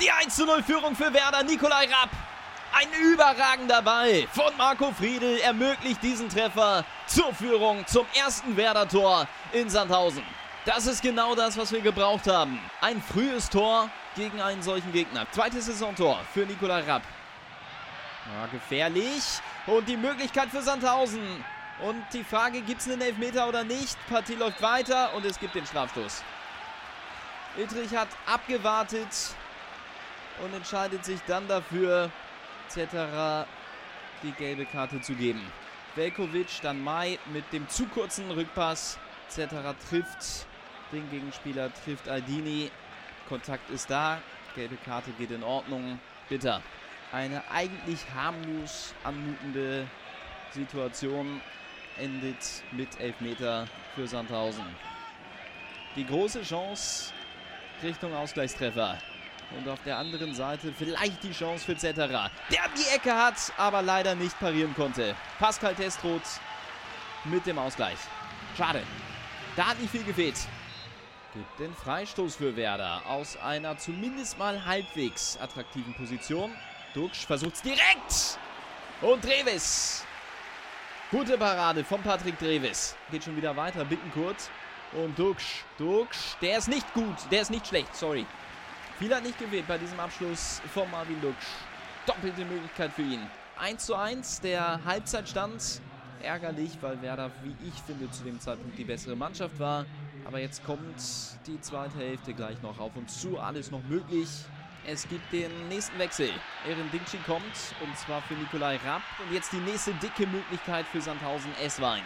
Die 0.00 0.10
1-0-Führung 0.10 0.94
für 0.94 1.12
Werder, 1.12 1.42
Nikolai 1.42 1.84
Rapp. 1.86 2.10
Ein 2.72 2.88
überragender 3.10 3.80
Ball 3.80 4.26
von 4.32 4.54
Marco 4.58 4.92
Friedel 4.92 5.38
ermöglicht 5.38 6.02
diesen 6.02 6.28
Treffer 6.28 6.84
zur 7.06 7.32
Führung 7.34 7.86
zum 7.86 8.06
ersten 8.14 8.56
Werder-Tor 8.56 9.26
in 9.52 9.70
Sandhausen. 9.70 10.22
Das 10.66 10.86
ist 10.86 11.00
genau 11.00 11.34
das, 11.34 11.56
was 11.56 11.72
wir 11.72 11.80
gebraucht 11.80 12.26
haben. 12.26 12.58
Ein 12.80 13.00
frühes 13.00 13.48
Tor 13.48 13.88
gegen 14.14 14.40
einen 14.40 14.62
solchen 14.62 14.92
Gegner. 14.92 15.26
Zweites 15.30 15.66
Saisontor 15.66 16.20
für 16.34 16.40
Nikolai 16.40 16.80
Rapp. 16.80 17.02
Ja, 18.26 18.46
gefährlich. 18.48 19.22
Und 19.66 19.88
die 19.88 19.96
Möglichkeit 19.96 20.50
für 20.50 20.60
Sandhausen. 20.60 21.44
Und 21.82 22.02
die 22.12 22.24
Frage, 22.24 22.62
gibt 22.62 22.80
es 22.80 22.88
einen 22.88 23.02
Elfmeter 23.02 23.48
oder 23.48 23.62
nicht? 23.62 23.96
Partie 24.08 24.34
läuft 24.34 24.62
weiter 24.62 25.14
und 25.14 25.24
es 25.26 25.38
gibt 25.38 25.54
den 25.54 25.66
Strafstoß. 25.66 26.22
Ittrich 27.58 27.94
hat 27.94 28.08
abgewartet 28.26 29.08
und 30.42 30.54
entscheidet 30.54 31.04
sich 31.04 31.20
dann 31.26 31.46
dafür, 31.48 32.10
etc. 32.68 33.46
die 34.22 34.32
gelbe 34.32 34.64
Karte 34.64 35.00
zu 35.00 35.14
geben. 35.14 35.40
Velkovic, 35.94 36.60
dann 36.62 36.82
Mai 36.82 37.18
mit 37.32 37.50
dem 37.52 37.68
zu 37.68 37.86
kurzen 37.86 38.30
Rückpass, 38.30 38.98
etc. 39.28 39.54
trifft 39.88 40.46
den 40.92 41.08
Gegenspieler, 41.10 41.72
trifft 41.84 42.08
Aldini. 42.08 42.70
Kontakt 43.28 43.70
ist 43.70 43.90
da, 43.90 44.20
gelbe 44.54 44.76
Karte 44.76 45.10
geht 45.12 45.30
in 45.30 45.42
Ordnung. 45.42 45.98
Bitter. 46.28 46.62
Eine 47.12 47.42
eigentlich 47.50 48.00
harmlos 48.14 48.94
anmutende 49.04 49.86
Situation 50.50 51.40
endet 51.98 52.62
mit 52.72 53.00
Elfmeter 53.00 53.66
für 53.94 54.06
Sandhausen. 54.06 54.64
Die 55.96 56.06
große 56.06 56.42
Chance 56.42 57.12
Richtung 57.82 58.14
Ausgleichstreffer. 58.14 58.98
Und 59.56 59.68
auf 59.68 59.80
der 59.84 59.96
anderen 59.96 60.34
Seite 60.34 60.72
vielleicht 60.76 61.22
die 61.22 61.32
Chance 61.32 61.64
für 61.64 61.76
Zetterer, 61.76 62.30
der 62.50 62.62
die 62.76 62.96
Ecke 62.96 63.14
hat, 63.14 63.36
aber 63.56 63.80
leider 63.80 64.14
nicht 64.14 64.38
parieren 64.40 64.74
konnte. 64.74 65.14
Pascal 65.38 65.74
Testroth 65.74 66.40
mit 67.24 67.46
dem 67.46 67.58
Ausgleich. 67.58 67.98
Schade. 68.56 68.82
Da 69.54 69.68
hat 69.68 69.80
nicht 69.80 69.90
viel 69.90 70.04
gefehlt. 70.04 70.36
Gibt 71.32 71.60
den 71.60 71.74
Freistoß 71.74 72.36
für 72.36 72.56
Werder 72.56 73.02
aus 73.06 73.36
einer 73.36 73.76
zumindest 73.78 74.38
mal 74.38 74.64
halbwegs 74.64 75.38
attraktiven 75.40 75.94
Position. 75.94 76.52
Duxch 76.94 77.26
versucht 77.26 77.54
es 77.54 77.62
direkt. 77.62 78.38
Und 79.02 79.22
Dreves 79.22 80.05
Gute 81.12 81.38
Parade 81.38 81.84
von 81.84 82.02
Patrick 82.02 82.36
Dreves. 82.36 82.96
Geht 83.12 83.22
schon 83.22 83.36
wieder 83.36 83.56
weiter. 83.56 83.84
Bittenkurt. 83.84 84.50
Und 84.92 85.16
Duxch. 85.16 85.62
Duxch. 85.78 86.36
Der 86.42 86.58
ist 86.58 86.66
nicht 86.66 86.92
gut. 86.94 87.14
Der 87.30 87.42
ist 87.42 87.50
nicht 87.52 87.64
schlecht. 87.64 87.94
Sorry. 87.94 88.26
Viel 88.98 89.14
hat 89.14 89.22
nicht 89.22 89.38
gewählt 89.38 89.68
bei 89.68 89.78
diesem 89.78 90.00
Abschluss 90.00 90.60
von 90.74 90.90
Marvin 90.90 91.20
Duxch. 91.20 91.46
Doppelte 92.06 92.44
Möglichkeit 92.44 92.90
für 92.92 93.02
ihn. 93.02 93.20
1 93.56 93.86
zu 93.86 93.94
1. 93.94 94.40
Der 94.40 94.80
Halbzeitstand. 94.84 95.80
Ärgerlich, 96.22 96.72
weil 96.80 97.00
Werder, 97.00 97.30
wie 97.44 97.54
ich 97.68 97.74
finde, 97.82 98.10
zu 98.10 98.24
dem 98.24 98.40
Zeitpunkt 98.40 98.76
die 98.76 98.84
bessere 98.84 99.14
Mannschaft 99.14 99.60
war. 99.60 99.86
Aber 100.24 100.40
jetzt 100.40 100.64
kommt 100.64 100.98
die 101.46 101.60
zweite 101.60 101.98
Hälfte 101.98 102.34
gleich 102.34 102.60
noch 102.62 102.80
auf 102.80 102.96
uns 102.96 103.20
zu. 103.20 103.38
Alles 103.38 103.70
noch 103.70 103.84
möglich. 103.84 104.28
Es 104.88 105.08
gibt 105.08 105.32
den 105.32 105.68
nächsten 105.68 105.98
Wechsel. 105.98 106.30
Erin 106.64 106.88
Dingchi 106.92 107.18
kommt 107.26 107.74
und 107.80 107.98
zwar 107.98 108.22
für 108.22 108.34
Nikolai 108.34 108.78
Rapp. 108.86 109.02
Und 109.18 109.34
jetzt 109.34 109.52
die 109.52 109.56
nächste 109.56 109.92
dicke 109.94 110.28
Möglichkeit 110.28 110.86
für 110.86 111.00
Sandhausen 111.00 111.50
Esswein. 111.60 112.02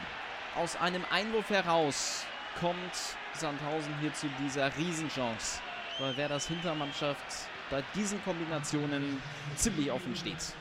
Aus 0.56 0.76
einem 0.76 1.04
Einwurf 1.10 1.50
heraus 1.50 2.24
kommt 2.58 2.94
Sandhausen 3.34 3.94
hier 4.00 4.14
zu 4.14 4.28
dieser 4.42 4.74
Riesenchance, 4.78 5.60
weil 5.98 6.16
wer 6.16 6.30
das 6.30 6.48
Hintermannschaft 6.48 7.50
bei 7.70 7.84
diesen 7.94 8.24
Kombinationen 8.24 9.22
ziemlich 9.56 9.92
offen 9.92 10.16
steht. 10.16 10.54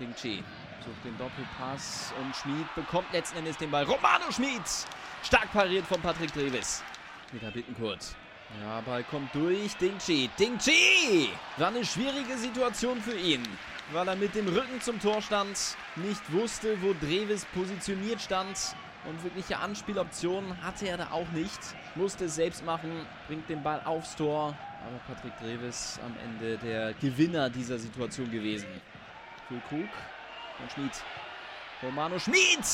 Dingchi 0.00 0.42
sucht 0.84 1.04
den 1.04 1.16
Doppelpass 1.16 2.12
und 2.20 2.34
Schmid 2.34 2.74
bekommt 2.74 3.12
letzten 3.12 3.38
Endes 3.38 3.56
den 3.56 3.70
Ball. 3.70 3.84
Romano 3.84 4.32
Schmid! 4.32 4.62
Stark 5.22 5.52
pariert 5.52 5.86
von 5.86 6.00
Patrick 6.00 6.32
Dreves. 6.32 6.82
Wieder 7.30 7.52
Bittenkurt. 7.52 8.16
Ja, 8.62 8.80
Ball 8.80 9.02
kommt 9.04 9.34
durch. 9.34 9.76
Dingchi. 9.76 10.30
Dingchi! 10.38 11.30
War 11.56 11.68
eine 11.68 11.84
schwierige 11.84 12.36
Situation 12.38 13.00
für 13.00 13.16
ihn, 13.16 13.42
weil 13.92 14.06
er 14.08 14.16
mit 14.16 14.34
dem 14.34 14.46
Rücken 14.48 14.80
zum 14.80 15.00
Tor 15.00 15.20
stand, 15.20 15.76
nicht 15.96 16.32
wusste, 16.32 16.80
wo 16.80 16.94
Dreves 17.00 17.44
positioniert 17.46 18.20
stand. 18.20 18.56
Und 19.04 19.22
wirkliche 19.22 19.58
Anspieloptionen 19.58 20.60
hatte 20.64 20.88
er 20.88 20.96
da 20.96 21.10
auch 21.12 21.28
nicht. 21.28 21.60
Musste 21.94 22.24
es 22.24 22.34
selbst 22.34 22.64
machen, 22.64 23.06
bringt 23.28 23.48
den 23.48 23.62
Ball 23.62 23.80
aufs 23.84 24.16
Tor. 24.16 24.56
Aber 24.84 24.98
Patrick 25.14 25.36
Dreves 25.38 26.00
am 26.04 26.14
Ende 26.24 26.58
der 26.58 26.92
Gewinner 26.94 27.48
dieser 27.48 27.78
Situation 27.78 28.30
gewesen. 28.30 28.66
Für 29.48 29.60
Krug 29.68 29.88
und 30.60 30.72
Schmid. 30.72 30.92
Romano 31.82 32.18
Schmid! 32.18 32.64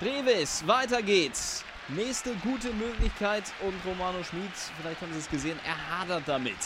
Dreves, 0.00 0.66
weiter 0.66 1.02
geht's. 1.02 1.64
Nächste 1.88 2.34
gute 2.36 2.72
Möglichkeit 2.74 3.42
und 3.60 3.74
Romano 3.84 4.22
Schmid, 4.22 4.52
vielleicht 4.80 5.00
haben 5.00 5.12
Sie 5.12 5.18
es 5.18 5.28
gesehen, 5.28 5.58
er 5.66 5.98
hadert 5.98 6.22
damit. 6.26 6.56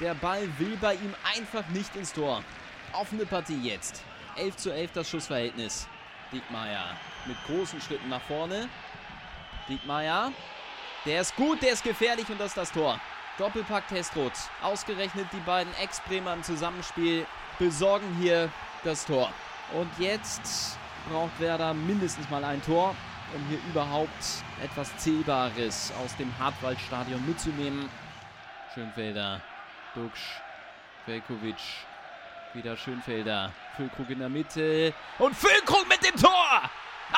Der 0.00 0.12
Ball 0.14 0.46
will 0.58 0.76
bei 0.78 0.94
ihm 0.94 1.14
einfach 1.34 1.66
nicht 1.68 1.96
ins 1.96 2.12
Tor. 2.12 2.44
Offene 2.92 3.24
Partie 3.24 3.58
jetzt. 3.62 4.02
11 4.36 4.56
zu 4.56 4.70
11 4.70 4.92
das 4.92 5.08
Schussverhältnis. 5.08 5.88
Diekmeyer 6.30 6.94
mit 7.24 7.36
großen 7.46 7.80
Schritten 7.80 8.10
nach 8.10 8.20
vorne. 8.22 8.68
Diekmeyer, 9.66 10.30
der 11.06 11.22
ist 11.22 11.34
gut, 11.36 11.62
der 11.62 11.72
ist 11.72 11.82
gefährlich 11.82 12.28
und 12.28 12.38
das 12.38 12.48
ist 12.48 12.58
das 12.58 12.72
Tor. 12.72 13.00
Doppelpack 13.38 13.88
Testrot. 13.88 14.32
Ausgerechnet 14.62 15.26
die 15.32 15.40
beiden 15.40 15.72
Ex-Bremer 15.82 16.34
im 16.34 16.42
Zusammenspiel 16.42 17.26
besorgen 17.58 18.14
hier 18.20 18.50
das 18.84 19.06
Tor. 19.06 19.32
Und 19.72 19.88
jetzt 19.98 20.76
braucht 21.08 21.40
Werder 21.40 21.72
mindestens 21.72 22.28
mal 22.28 22.44
ein 22.44 22.62
Tor 22.62 22.94
um 23.36 23.46
hier 23.48 23.58
überhaupt 23.68 24.10
etwas 24.64 24.96
Zählbares 24.96 25.92
aus 26.02 26.16
dem 26.16 26.32
Hartwaldstadion 26.38 27.24
mitzunehmen. 27.26 27.88
Schönfelder, 28.74 29.40
Duxch, 29.94 30.40
Velkovic, 31.04 31.56
wieder 32.54 32.76
Schönfelder, 32.76 33.52
Füllkrug 33.76 34.10
in 34.10 34.20
der 34.20 34.28
Mitte 34.28 34.94
und 35.18 35.36
Füllkrug 35.36 35.86
mit 35.88 36.04
dem 36.04 36.16
Tor! 36.20 36.62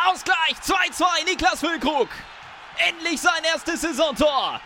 Ausgleich 0.07 0.57
2-2, 0.63 1.25
Niklas 1.25 1.61
Füllkrug! 1.61 2.09
Endlich 2.89 3.21
sein 3.21 3.45
erstes 3.45 3.81
Saisontor! 3.81 4.61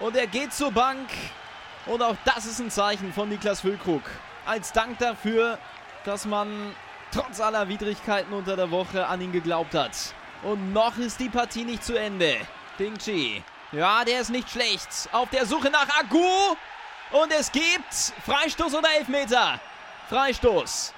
Und 0.00 0.16
er 0.16 0.26
geht 0.26 0.52
zur 0.52 0.72
Bank 0.72 1.08
und 1.86 2.02
auch 2.02 2.16
das 2.24 2.46
ist 2.46 2.60
ein 2.60 2.70
Zeichen 2.70 3.12
von 3.12 3.28
Niklas 3.28 3.60
Füllkrug. 3.60 4.02
Als 4.44 4.72
Dank 4.72 4.98
dafür, 4.98 5.58
dass 6.04 6.26
man 6.26 6.74
trotz 7.12 7.40
aller 7.40 7.68
Widrigkeiten 7.68 8.32
unter 8.34 8.56
der 8.56 8.70
Woche 8.72 9.06
an 9.06 9.20
ihn 9.20 9.30
geglaubt 9.30 9.74
hat. 9.74 10.14
Und 10.42 10.72
noch 10.72 10.96
ist 10.98 11.20
die 11.20 11.28
Partie 11.28 11.64
nicht 11.64 11.84
zu 11.84 11.98
Ende. 11.98 12.36
Ding 12.78 12.98
Chi. 12.98 13.42
Ja, 13.72 14.04
der 14.04 14.20
ist 14.20 14.30
nicht 14.30 14.50
schlecht. 14.50 14.88
Auf 15.12 15.30
der 15.30 15.46
Suche 15.46 15.70
nach 15.70 15.88
Agu. 15.98 16.56
Und 17.12 17.32
es 17.32 17.50
gibt 17.50 17.92
Freistoß 18.24 18.74
oder 18.74 18.88
Elfmeter. 18.98 19.60
Freistoß. 20.08 20.92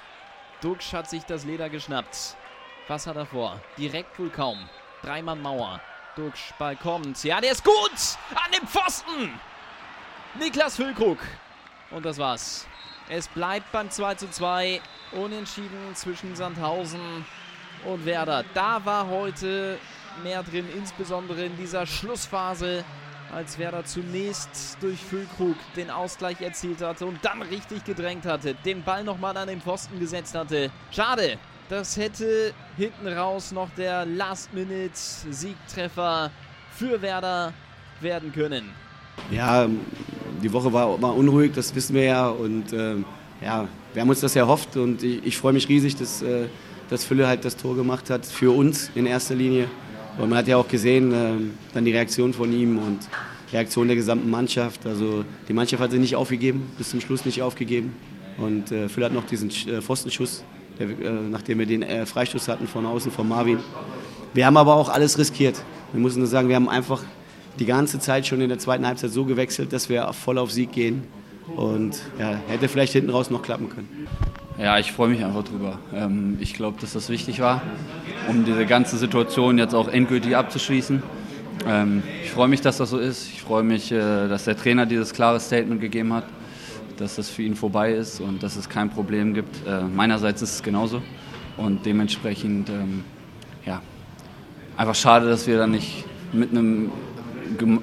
Duxch 0.61 0.93
hat 0.93 1.09
sich 1.09 1.23
das 1.23 1.43
Leder 1.43 1.69
geschnappt. 1.69 2.35
Was 2.87 3.05
hat 3.05 3.15
er 3.15 3.25
vor? 3.25 3.59
Direkt 3.77 4.17
wohl 4.19 4.29
kaum. 4.29 4.57
Dreimann 5.01 5.41
Mauer. 5.41 5.79
Duxch, 6.15 6.53
Ball 6.57 6.75
kommt. 6.75 7.23
Ja, 7.23 7.39
der 7.39 7.51
ist 7.51 7.63
gut. 7.63 8.17
An 8.31 8.51
dem 8.51 8.67
Pfosten. 8.67 9.39
Niklas 10.39 10.75
Füllkrug. 10.75 11.19
Und 11.91 12.05
das 12.05 12.17
war's. 12.17 12.67
Es 13.09 13.27
bleibt 13.27 13.71
beim 13.71 13.89
2 13.89 14.15
zu 14.15 14.29
2. 14.29 14.81
Unentschieden 15.11 15.95
zwischen 15.95 16.35
Sandhausen 16.35 17.25
und 17.87 18.05
Werder. 18.05 18.43
Da 18.53 18.81
war 18.83 19.09
heute 19.09 19.77
mehr 20.23 20.43
drin, 20.43 20.65
insbesondere 20.75 21.45
in 21.45 21.55
dieser 21.57 21.85
Schlussphase, 21.85 22.83
als 23.33 23.57
Werder 23.59 23.83
zunächst 23.83 24.77
durch 24.79 24.99
Füllkrug 24.99 25.57
den 25.75 25.89
Ausgleich 25.89 26.39
erzielt 26.41 26.81
hatte 26.81 27.05
und 27.05 27.17
dann 27.23 27.41
richtig 27.41 27.83
gedrängt 27.83 28.25
hatte, 28.25 28.55
den 28.65 28.83
Ball 28.83 29.03
nochmal 29.03 29.35
an 29.35 29.49
den 29.49 29.59
Pfosten 29.59 29.99
gesetzt 29.99 30.33
hatte. 30.33 30.71
Schade, 30.91 31.37
das 31.69 31.97
hätte 31.97 32.53
hinten 32.77 33.07
raus 33.07 33.51
noch 33.51 33.69
der 33.75 34.05
Last-Minute-Siegtreffer 34.05 36.31
für 36.71 37.01
Werder 37.01 37.51
werden 37.99 38.31
können. 38.31 38.69
Ja, 39.31 39.67
die 40.41 40.53
Woche 40.53 40.71
war, 40.71 41.01
war 41.01 41.13
unruhig, 41.15 41.51
das 41.53 41.75
wissen 41.75 41.95
wir 41.95 42.03
ja. 42.03 42.29
Und 42.29 42.71
äh, 42.71 42.95
ja, 43.41 43.67
wir 43.93 44.01
haben 44.01 44.09
uns 44.09 44.21
das 44.21 44.37
erhofft 44.37 44.77
und 44.77 45.03
ich, 45.03 45.25
ich 45.25 45.37
freue 45.37 45.51
mich 45.53 45.67
riesig, 45.67 45.97
dass, 45.97 46.21
äh, 46.21 46.45
dass 46.89 47.03
Fülle 47.03 47.27
halt 47.27 47.45
das 47.45 47.57
Tor 47.57 47.75
gemacht 47.75 48.09
hat, 48.09 48.25
für 48.25 48.55
uns 48.55 48.91
in 48.95 49.05
erster 49.05 49.35
Linie. 49.35 49.67
Und 50.17 50.29
man 50.29 50.39
hat 50.39 50.47
ja 50.47 50.57
auch 50.57 50.67
gesehen, 50.67 51.13
äh, 51.13 51.33
dann 51.73 51.85
die 51.85 51.91
Reaktion 51.91 52.33
von 52.33 52.51
ihm 52.51 52.77
und 52.77 52.99
Reaktion 53.53 53.87
der 53.87 53.95
gesamten 53.95 54.29
Mannschaft. 54.29 54.85
Also 54.85 55.23
die 55.47 55.53
Mannschaft 55.53 55.81
hat 55.81 55.91
sich 55.91 55.99
nicht 55.99 56.15
aufgegeben, 56.15 56.71
bis 56.77 56.89
zum 56.89 57.01
Schluss 57.01 57.25
nicht 57.25 57.41
aufgegeben. 57.41 57.93
Und 58.37 58.71
äh, 58.71 58.89
Fülle 58.89 59.07
hat 59.07 59.13
noch 59.13 59.25
diesen 59.25 59.49
äh, 59.49 59.81
Pfostenschuss, 59.81 60.43
der, 60.79 60.89
äh, 60.89 61.11
nachdem 61.29 61.59
wir 61.59 61.65
den 61.65 61.83
äh, 61.83 62.05
Freistoß 62.05 62.47
hatten 62.47 62.67
von 62.67 62.85
außen 62.85 63.11
von 63.11 63.27
Marvin. 63.27 63.59
Wir 64.33 64.45
haben 64.45 64.57
aber 64.57 64.75
auch 64.75 64.89
alles 64.89 65.17
riskiert. 65.17 65.55
Wir 65.91 66.01
müssen 66.01 66.19
nur 66.19 66.27
sagen, 66.27 66.49
wir 66.49 66.55
haben 66.55 66.69
einfach 66.69 67.01
die 67.59 67.65
ganze 67.65 67.99
Zeit 67.99 68.27
schon 68.27 68.41
in 68.41 68.49
der 68.49 68.59
zweiten 68.59 68.85
Halbzeit 68.85 69.11
so 69.11 69.25
gewechselt, 69.25 69.73
dass 69.73 69.89
wir 69.89 70.11
voll 70.13 70.37
auf 70.37 70.51
Sieg 70.51 70.71
gehen. 70.71 71.03
Und 71.55 72.01
ja, 72.19 72.39
hätte 72.47 72.67
vielleicht 72.67 72.93
hinten 72.93 73.09
raus 73.09 73.29
noch 73.29 73.41
klappen 73.41 73.69
können. 73.69 74.07
Ja, 74.59 74.79
ich 74.79 74.91
freue 74.91 75.09
mich 75.09 75.23
einfach 75.23 75.43
drüber. 75.43 75.77
Ähm, 75.93 76.37
ich 76.39 76.55
glaube, 76.55 76.81
dass 76.81 76.93
das 76.93 77.09
wichtig 77.09 77.39
war, 77.41 77.61
um 78.27 78.43
diese 78.43 78.65
ganze 78.65 78.97
Situation 78.97 79.59
jetzt 79.59 79.75
auch 79.75 79.87
endgültig 79.87 80.35
abzuschließen. 80.35 81.03
Ähm, 81.67 82.01
ich 82.23 82.31
freue 82.31 82.47
mich, 82.47 82.61
dass 82.61 82.77
das 82.77 82.89
so 82.89 82.97
ist. 82.97 83.29
Ich 83.31 83.43
freue 83.43 83.61
mich, 83.61 83.91
äh, 83.91 84.27
dass 84.27 84.45
der 84.45 84.57
Trainer 84.57 84.87
dieses 84.87 85.13
klare 85.13 85.39
Statement 85.39 85.79
gegeben 85.79 86.11
hat, 86.11 86.23
dass 86.97 87.17
das 87.17 87.29
für 87.29 87.43
ihn 87.43 87.53
vorbei 87.53 87.93
ist 87.93 88.19
und 88.19 88.41
dass 88.41 88.55
es 88.55 88.67
kein 88.67 88.89
Problem 88.89 89.35
gibt. 89.35 89.67
Äh, 89.67 89.83
meinerseits 89.83 90.41
ist 90.41 90.55
es 90.55 90.63
genauso. 90.63 91.03
Und 91.55 91.85
dementsprechend, 91.85 92.69
ähm, 92.69 93.03
ja, 93.63 93.79
einfach 94.75 94.95
schade, 94.95 95.29
dass 95.29 95.45
wir 95.45 95.59
dann 95.59 95.69
nicht 95.69 96.03
mit 96.33 96.49
einem 96.49 96.91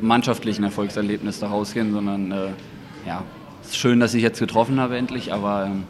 mannschaftlichen 0.00 0.64
Erfolgserlebnis 0.64 1.38
da 1.38 1.50
rausgehen, 1.50 1.92
sondern 1.92 2.32
äh, 2.32 2.48
ja, 3.06 3.22
es 3.62 3.68
ist 3.68 3.76
schön, 3.76 4.00
dass 4.00 4.12
ich 4.14 4.24
jetzt 4.24 4.40
getroffen 4.40 4.80
habe 4.80 4.96
endlich, 4.96 5.32
aber 5.32 5.66
ähm, 5.66 5.84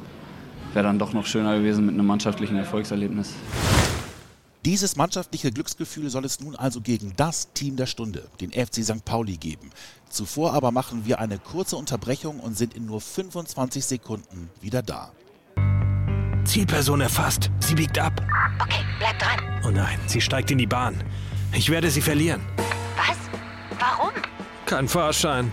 wäre 0.74 0.84
dann 0.84 0.98
doch 0.98 1.12
noch 1.12 1.26
schöner 1.26 1.58
gewesen 1.58 1.86
mit 1.86 1.94
einem 1.94 2.06
mannschaftlichen 2.06 2.56
Erfolgserlebnis. 2.56 3.32
Dieses 4.64 4.96
mannschaftliche 4.96 5.52
Glücksgefühl 5.52 6.08
soll 6.08 6.24
es 6.24 6.40
nun 6.40 6.56
also 6.56 6.80
gegen 6.80 7.12
das 7.16 7.52
Team 7.52 7.76
der 7.76 7.86
Stunde, 7.86 8.26
den 8.40 8.50
FC 8.50 8.82
St. 8.82 9.04
Pauli, 9.04 9.36
geben. 9.36 9.70
Zuvor 10.08 10.54
aber 10.54 10.70
machen 10.70 11.04
wir 11.04 11.18
eine 11.18 11.38
kurze 11.38 11.76
Unterbrechung 11.76 12.40
und 12.40 12.56
sind 12.56 12.74
in 12.74 12.86
nur 12.86 13.02
25 13.02 13.84
Sekunden 13.84 14.48
wieder 14.62 14.82
da. 14.82 15.12
Zielperson 16.44 17.02
erfasst. 17.02 17.50
Sie 17.60 17.74
biegt 17.74 17.98
ab. 17.98 18.22
Okay, 18.62 18.84
bleib 18.98 19.18
dran. 19.18 19.38
Oh 19.66 19.70
nein, 19.70 19.98
sie 20.06 20.20
steigt 20.20 20.50
in 20.50 20.58
die 20.58 20.66
Bahn. 20.66 21.02
Ich 21.52 21.68
werde 21.70 21.90
sie 21.90 22.00
verlieren. 22.00 22.40
Was? 22.96 23.18
Warum? 23.78 24.12
Kein 24.66 24.88
Fahrschein. 24.88 25.52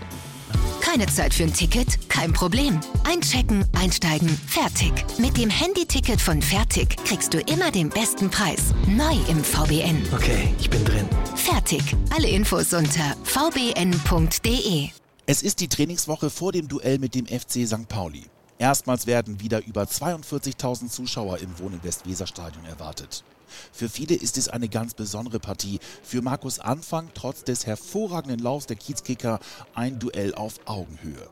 Keine 0.92 1.06
Zeit 1.06 1.32
für 1.32 1.44
ein 1.44 1.54
Ticket? 1.54 2.10
Kein 2.10 2.34
Problem. 2.34 2.78
Einchecken, 3.04 3.64
einsteigen, 3.72 4.28
fertig. 4.28 4.92
Mit 5.16 5.38
dem 5.38 5.48
Handyticket 5.48 6.20
von 6.20 6.42
Fertig 6.42 6.98
kriegst 7.06 7.32
du 7.32 7.40
immer 7.40 7.70
den 7.70 7.88
besten 7.88 8.28
Preis. 8.28 8.74
Neu 8.86 9.14
im 9.30 9.42
VBN. 9.42 10.06
Okay, 10.12 10.54
ich 10.60 10.68
bin 10.68 10.84
drin. 10.84 11.08
Fertig. 11.34 11.82
Alle 12.14 12.28
Infos 12.28 12.74
unter 12.74 13.16
vbn.de. 13.24 14.90
Es 15.24 15.42
ist 15.42 15.60
die 15.60 15.68
Trainingswoche 15.68 16.28
vor 16.28 16.52
dem 16.52 16.68
Duell 16.68 16.98
mit 16.98 17.14
dem 17.14 17.24
FC 17.24 17.66
St. 17.66 17.88
Pauli. 17.88 18.24
Erstmals 18.58 19.06
werden 19.06 19.40
wieder 19.40 19.64
über 19.64 19.84
42.000 19.84 20.90
Zuschauer 20.90 21.38
im 21.38 21.58
Wohnen 21.58 21.82
Westweserstadion 21.82 22.66
erwartet. 22.66 23.24
Für 23.72 23.88
viele 23.88 24.14
ist 24.14 24.38
es 24.38 24.48
eine 24.48 24.68
ganz 24.68 24.94
besondere 24.94 25.40
Partie. 25.40 25.78
Für 26.02 26.22
Markus 26.22 26.58
Anfang, 26.58 27.10
trotz 27.14 27.44
des 27.44 27.66
hervorragenden 27.66 28.40
Laufs 28.40 28.66
der 28.66 28.76
Kiezkicker, 28.76 29.40
ein 29.74 29.98
Duell 29.98 30.34
auf 30.34 30.60
Augenhöhe. 30.66 31.28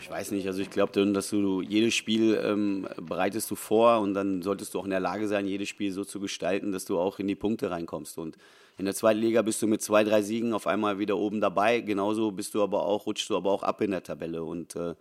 Ich 0.00 0.10
weiß 0.10 0.32
nicht, 0.32 0.46
also 0.46 0.60
ich 0.60 0.70
glaube, 0.70 1.12
dass 1.12 1.30
du 1.30 1.62
jedes 1.62 1.94
Spiel 1.94 2.38
ähm, 2.42 2.86
bereitest 3.00 3.50
du 3.50 3.54
vor 3.54 4.00
und 4.00 4.14
dann 4.14 4.42
solltest 4.42 4.74
du 4.74 4.80
auch 4.80 4.84
in 4.84 4.90
der 4.90 5.00
Lage 5.00 5.26
sein, 5.28 5.46
jedes 5.46 5.68
Spiel 5.68 5.92
so 5.92 6.04
zu 6.04 6.20
gestalten, 6.20 6.72
dass 6.72 6.84
du 6.84 6.98
auch 6.98 7.18
in 7.18 7.28
die 7.28 7.34
Punkte 7.34 7.70
reinkommst. 7.70 8.18
Und 8.18 8.36
in 8.78 8.84
der 8.84 8.94
zweiten 8.94 9.20
Liga 9.20 9.42
bist 9.42 9.62
du 9.62 9.66
mit 9.66 9.82
zwei, 9.82 10.04
drei 10.04 10.22
Siegen 10.22 10.52
auf 10.52 10.66
einmal 10.66 10.98
wieder 10.98 11.16
oben 11.16 11.40
dabei. 11.40 11.80
Genauso 11.80 12.30
bist 12.30 12.54
du 12.54 12.62
aber 12.62 12.84
auch, 12.84 13.06
rutschst 13.06 13.30
du 13.30 13.36
aber 13.36 13.50
auch 13.50 13.62
ab 13.62 13.80
in 13.80 13.90
der 13.90 14.02
Tabelle. 14.02 14.44
Und 14.44 14.76
äh, 14.76 14.94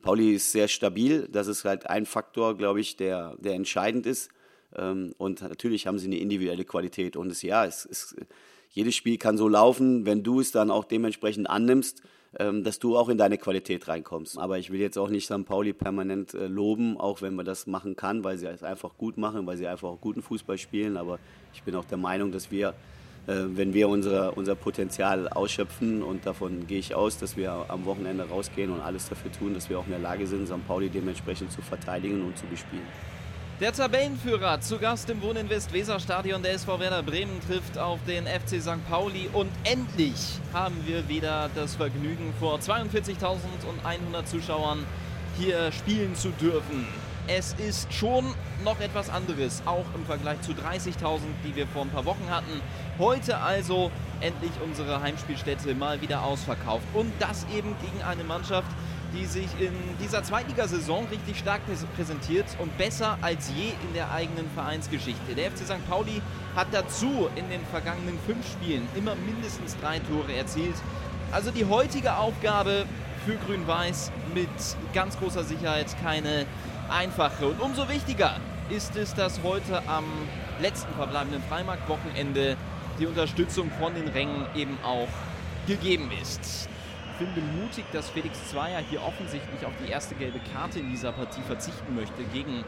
Pauli 0.00 0.34
ist 0.34 0.52
sehr 0.52 0.68
stabil. 0.68 1.28
Das 1.30 1.46
ist 1.46 1.64
halt 1.64 1.88
ein 1.88 2.06
Faktor, 2.06 2.56
glaube 2.56 2.80
ich, 2.80 2.96
der, 2.96 3.36
der 3.38 3.54
entscheidend 3.54 4.06
ist. 4.06 4.30
Ähm, 4.76 5.14
und 5.18 5.42
natürlich 5.42 5.86
haben 5.86 5.98
sie 5.98 6.06
eine 6.06 6.18
individuelle 6.18 6.64
Qualität. 6.64 7.16
Und 7.16 7.30
es, 7.30 7.42
ja, 7.42 7.64
es, 7.64 7.86
es, 7.86 8.16
jedes 8.70 8.94
Spiel 8.94 9.18
kann 9.18 9.36
so 9.36 9.48
laufen, 9.48 10.06
wenn 10.06 10.22
du 10.22 10.40
es 10.40 10.52
dann 10.52 10.70
auch 10.70 10.84
dementsprechend 10.84 11.48
annimmst, 11.48 12.02
ähm, 12.38 12.64
dass 12.64 12.78
du 12.78 12.96
auch 12.96 13.08
in 13.08 13.18
deine 13.18 13.38
Qualität 13.38 13.88
reinkommst. 13.88 14.38
Aber 14.38 14.58
ich 14.58 14.70
will 14.70 14.80
jetzt 14.80 14.98
auch 14.98 15.08
nicht 15.08 15.26
St. 15.26 15.44
Pauli 15.44 15.72
permanent 15.72 16.34
äh, 16.34 16.46
loben, 16.46 16.98
auch 16.98 17.22
wenn 17.22 17.34
man 17.34 17.46
das 17.46 17.66
machen 17.66 17.96
kann, 17.96 18.24
weil 18.24 18.36
sie 18.36 18.46
es 18.46 18.62
einfach 18.62 18.98
gut 18.98 19.16
machen, 19.16 19.46
weil 19.46 19.56
sie 19.56 19.66
einfach 19.66 19.88
auch 19.88 20.00
guten 20.00 20.22
Fußball 20.22 20.58
spielen. 20.58 20.96
Aber 20.96 21.18
ich 21.54 21.62
bin 21.62 21.74
auch 21.74 21.86
der 21.86 21.98
Meinung, 21.98 22.30
dass 22.30 22.50
wir 22.50 22.74
äh, 23.28 23.44
wenn 23.56 23.74
wir 23.74 23.88
unsere, 23.90 24.32
unser 24.32 24.54
Potenzial 24.54 25.28
ausschöpfen 25.28 26.02
und 26.02 26.24
davon 26.24 26.66
gehe 26.66 26.78
ich 26.78 26.94
aus, 26.94 27.18
dass 27.18 27.36
wir 27.36 27.66
am 27.68 27.84
Wochenende 27.84 28.26
rausgehen 28.26 28.70
und 28.70 28.80
alles 28.80 29.08
dafür 29.08 29.30
tun, 29.30 29.52
dass 29.52 29.68
wir 29.68 29.78
auch 29.78 29.84
in 29.84 29.90
der 29.90 30.00
Lage 30.00 30.26
sind, 30.26 30.48
St. 30.48 30.66
Pauli 30.66 30.88
dementsprechend 30.88 31.52
zu 31.52 31.60
verteidigen 31.60 32.22
und 32.22 32.38
zu 32.38 32.46
bespielen. 32.46 32.86
Der 33.60 33.72
Tabellenführer 33.72 34.60
zu 34.60 34.78
Gast 34.78 35.10
im 35.10 35.20
Wohninvest 35.20 35.72
Weserstadion 35.72 36.44
der 36.44 36.52
SV 36.52 36.78
Werder 36.78 37.02
Bremen 37.02 37.40
trifft 37.40 37.76
auf 37.76 37.98
den 38.06 38.24
FC 38.24 38.62
St. 38.62 38.88
Pauli 38.88 39.28
und 39.32 39.50
endlich 39.64 40.38
haben 40.52 40.76
wir 40.86 41.08
wieder 41.08 41.50
das 41.56 41.74
Vergnügen 41.74 42.32
vor 42.38 42.60
42.100 42.60 44.24
Zuschauern 44.26 44.86
hier 45.36 45.72
spielen 45.72 46.14
zu 46.14 46.28
dürfen. 46.40 46.86
Es 47.26 47.54
ist 47.54 47.92
schon 47.92 48.32
noch 48.64 48.78
etwas 48.78 49.10
anderes, 49.10 49.60
auch 49.66 49.86
im 49.96 50.06
Vergleich 50.06 50.40
zu 50.42 50.52
30.000, 50.52 51.18
die 51.44 51.56
wir 51.56 51.66
vor 51.66 51.82
ein 51.82 51.90
paar 51.90 52.04
Wochen 52.04 52.30
hatten. 52.30 52.62
Heute 52.96 53.38
also 53.38 53.90
endlich 54.20 54.52
unsere 54.64 55.02
Heimspielstätte 55.02 55.74
mal 55.74 56.00
wieder 56.00 56.22
ausverkauft 56.22 56.86
und 56.94 57.12
das 57.18 57.44
eben 57.52 57.74
gegen 57.82 58.04
eine 58.04 58.22
Mannschaft, 58.22 58.70
die 58.70 58.87
sich 59.28 59.48
in 59.60 59.72
dieser 60.02 60.22
Zweitligasaison 60.22 61.06
richtig 61.10 61.38
stark 61.38 61.60
präsentiert 61.96 62.46
und 62.58 62.76
besser 62.78 63.18
als 63.20 63.50
je 63.54 63.68
in 63.86 63.94
der 63.94 64.10
eigenen 64.10 64.48
Vereinsgeschichte. 64.54 65.34
Der 65.36 65.50
FC 65.50 65.58
St. 65.58 65.88
Pauli 65.88 66.20
hat 66.56 66.68
dazu 66.72 67.28
in 67.36 67.48
den 67.48 67.64
vergangenen 67.70 68.18
fünf 68.26 68.46
Spielen 68.50 68.88
immer 68.96 69.14
mindestens 69.14 69.76
drei 69.80 69.98
Tore 69.98 70.34
erzielt. 70.34 70.74
Also 71.30 71.50
die 71.50 71.66
heutige 71.66 72.16
Aufgabe 72.16 72.86
für 73.26 73.36
Grün-Weiß 73.36 74.10
mit 74.34 74.48
ganz 74.94 75.18
großer 75.18 75.44
Sicherheit 75.44 75.94
keine 76.02 76.46
einfache. 76.88 77.48
Und 77.48 77.60
umso 77.60 77.88
wichtiger 77.88 78.36
ist 78.70 78.96
es, 78.96 79.14
dass 79.14 79.42
heute 79.42 79.86
am 79.86 80.04
letzten 80.60 80.92
verbleibenden 80.94 81.42
Freimarkt-Wochenende 81.48 82.56
die 82.98 83.06
Unterstützung 83.06 83.70
von 83.78 83.94
den 83.94 84.08
Rängen 84.08 84.46
eben 84.54 84.78
auch 84.82 85.08
gegeben 85.66 86.10
ist 86.22 86.68
finde 87.18 87.40
mutig, 87.40 87.84
dass 87.92 88.08
Felix 88.08 88.48
Zweier 88.48 88.78
hier 88.78 89.02
offensichtlich 89.02 89.66
auf 89.66 89.72
die 89.84 89.90
erste 89.90 90.14
gelbe 90.14 90.40
Karte 90.52 90.78
in 90.78 90.90
dieser 90.90 91.12
Partie 91.12 91.42
verzichten 91.42 91.94
möchte. 91.94 92.22
Gegen 92.32 92.64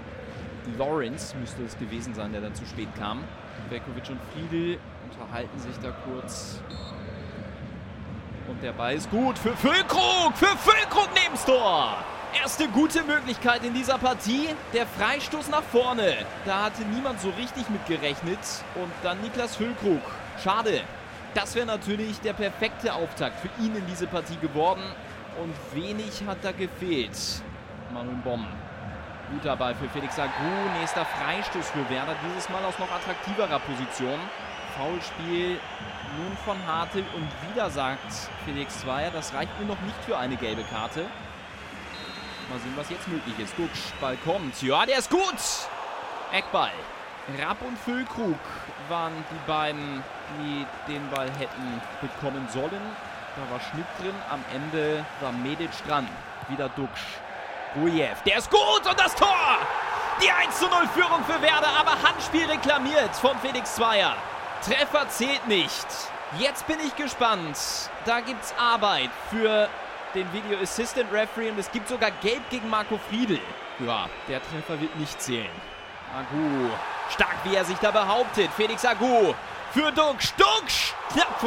Lawrence 0.76 1.36
müsste 1.36 1.62
es 1.62 1.78
gewesen 1.78 2.14
sein, 2.14 2.32
der 2.32 2.40
dann 2.40 2.54
zu 2.54 2.66
spät 2.66 2.88
kam. 2.98 3.24
Velkovic 3.68 4.10
und 4.10 4.20
Friedel 4.32 4.78
unterhalten 5.10 5.58
sich 5.58 5.76
da 5.82 5.92
kurz. 6.04 6.60
Und 8.48 8.62
der 8.62 8.72
Ball 8.72 8.94
ist 8.94 9.10
gut 9.10 9.38
für 9.38 9.56
Füllkrug! 9.56 10.36
Für 10.36 10.56
Füllkrug 10.58 11.08
neben 11.14 11.36
Tor! 11.46 11.96
Erste 12.40 12.68
gute 12.68 13.02
Möglichkeit 13.04 13.64
in 13.64 13.74
dieser 13.74 13.98
Partie. 13.98 14.48
Der 14.72 14.86
Freistoß 14.86 15.48
nach 15.48 15.62
vorne. 15.62 16.14
Da 16.44 16.64
hatte 16.64 16.82
niemand 16.82 17.20
so 17.20 17.30
richtig 17.30 17.68
mit 17.70 17.84
gerechnet. 17.86 18.38
Und 18.76 18.92
dann 19.02 19.20
Niklas 19.20 19.56
Füllkrug. 19.56 20.00
Schade, 20.42 20.82
das 21.34 21.54
wäre 21.54 21.66
natürlich 21.66 22.20
der 22.20 22.32
perfekte 22.32 22.92
Auftakt 22.92 23.40
für 23.40 23.50
ihn 23.62 23.74
in 23.76 23.86
diese 23.86 24.06
Partie 24.06 24.36
geworden. 24.36 24.82
Und 25.40 25.54
wenig 25.74 26.22
hat 26.26 26.38
da 26.42 26.52
gefehlt. 26.52 27.16
Manuel 27.92 28.16
Bomb. 28.16 28.46
Guter 29.32 29.56
Ball 29.56 29.74
für 29.74 29.88
Felix 29.88 30.18
Agu. 30.18 30.30
Nächster 30.78 31.04
Freistoß 31.04 31.70
für 31.70 31.88
Werder. 31.88 32.16
Dieses 32.28 32.48
Mal 32.48 32.64
aus 32.64 32.78
noch 32.78 32.90
attraktiverer 32.90 33.60
Position. 33.60 34.18
Foulspiel 34.76 35.58
nun 36.18 36.36
von 36.44 36.56
Hartl. 36.66 37.04
Und 37.14 37.28
wieder 37.50 37.70
sagt 37.70 38.12
Felix 38.44 38.80
Zweier, 38.80 39.10
das 39.10 39.32
reicht 39.34 39.58
mir 39.60 39.66
noch 39.66 39.80
nicht 39.82 39.96
für 40.04 40.18
eine 40.18 40.36
gelbe 40.36 40.64
Karte. 40.64 41.06
Mal 42.48 42.58
sehen, 42.58 42.72
was 42.74 42.90
jetzt 42.90 43.06
möglich 43.06 43.38
ist. 43.38 43.56
Duxch, 43.56 43.92
Ball 44.00 44.16
kommt. 44.24 44.60
Ja, 44.62 44.84
der 44.84 44.98
ist 44.98 45.10
gut. 45.10 45.38
Eckball. 46.32 46.72
Rapp 47.38 47.62
und 47.62 47.78
Füllkrug 47.78 48.38
waren 48.88 49.12
die 49.30 49.48
beiden, 49.50 50.02
die 50.38 50.66
den 50.90 51.08
Ball 51.10 51.30
hätten 51.38 51.80
bekommen 52.00 52.46
sollen. 52.50 52.82
Da 53.36 53.52
war 53.52 53.60
Schnitt 53.60 53.86
drin. 54.00 54.14
Am 54.30 54.44
Ende 54.54 55.04
war 55.20 55.32
Medic 55.32 55.70
dran. 55.86 56.08
Wieder 56.48 56.68
Duxch. 56.70 57.18
Rujev. 57.76 58.22
Der 58.26 58.38
ist 58.38 58.50
gut 58.50 58.86
und 58.88 58.98
das 58.98 59.14
Tor! 59.14 59.58
Die 60.20 60.30
1 60.30 60.58
zu 60.58 60.66
0 60.66 60.88
Führung 60.88 61.24
für 61.24 61.40
Werder, 61.40 61.68
aber 61.78 61.92
Handspiel 62.02 62.44
reklamiert 62.44 63.14
von 63.16 63.38
Felix 63.38 63.76
Zweier. 63.76 64.16
Treffer 64.62 65.08
zählt 65.08 65.46
nicht. 65.46 65.86
Jetzt 66.38 66.66
bin 66.66 66.76
ich 66.84 66.94
gespannt. 66.96 67.56
Da 68.04 68.20
gibt 68.20 68.42
es 68.42 68.54
Arbeit 68.58 69.10
für 69.30 69.68
den 70.14 70.30
Video 70.32 70.58
Assistant 70.60 71.12
Referee 71.12 71.50
und 71.50 71.58
es 71.58 71.70
gibt 71.70 71.88
sogar 71.88 72.10
Gelb 72.22 72.48
gegen 72.50 72.68
Marco 72.68 72.98
Friedel. 73.08 73.40
Ja, 73.78 74.06
der 74.28 74.40
Treffer 74.42 74.80
wird 74.80 74.94
nicht 74.96 75.20
zählen. 75.22 75.50
Agu, 76.14 76.70
stark 77.08 77.36
wie 77.44 77.54
er 77.54 77.64
sich 77.64 77.78
da 77.78 77.90
behauptet. 77.90 78.50
Felix 78.56 78.84
Agu 78.84 79.32
für 79.72 79.92
Duxch. 79.92 80.32
Duxch! 80.36 80.94
Knapp 81.12 81.40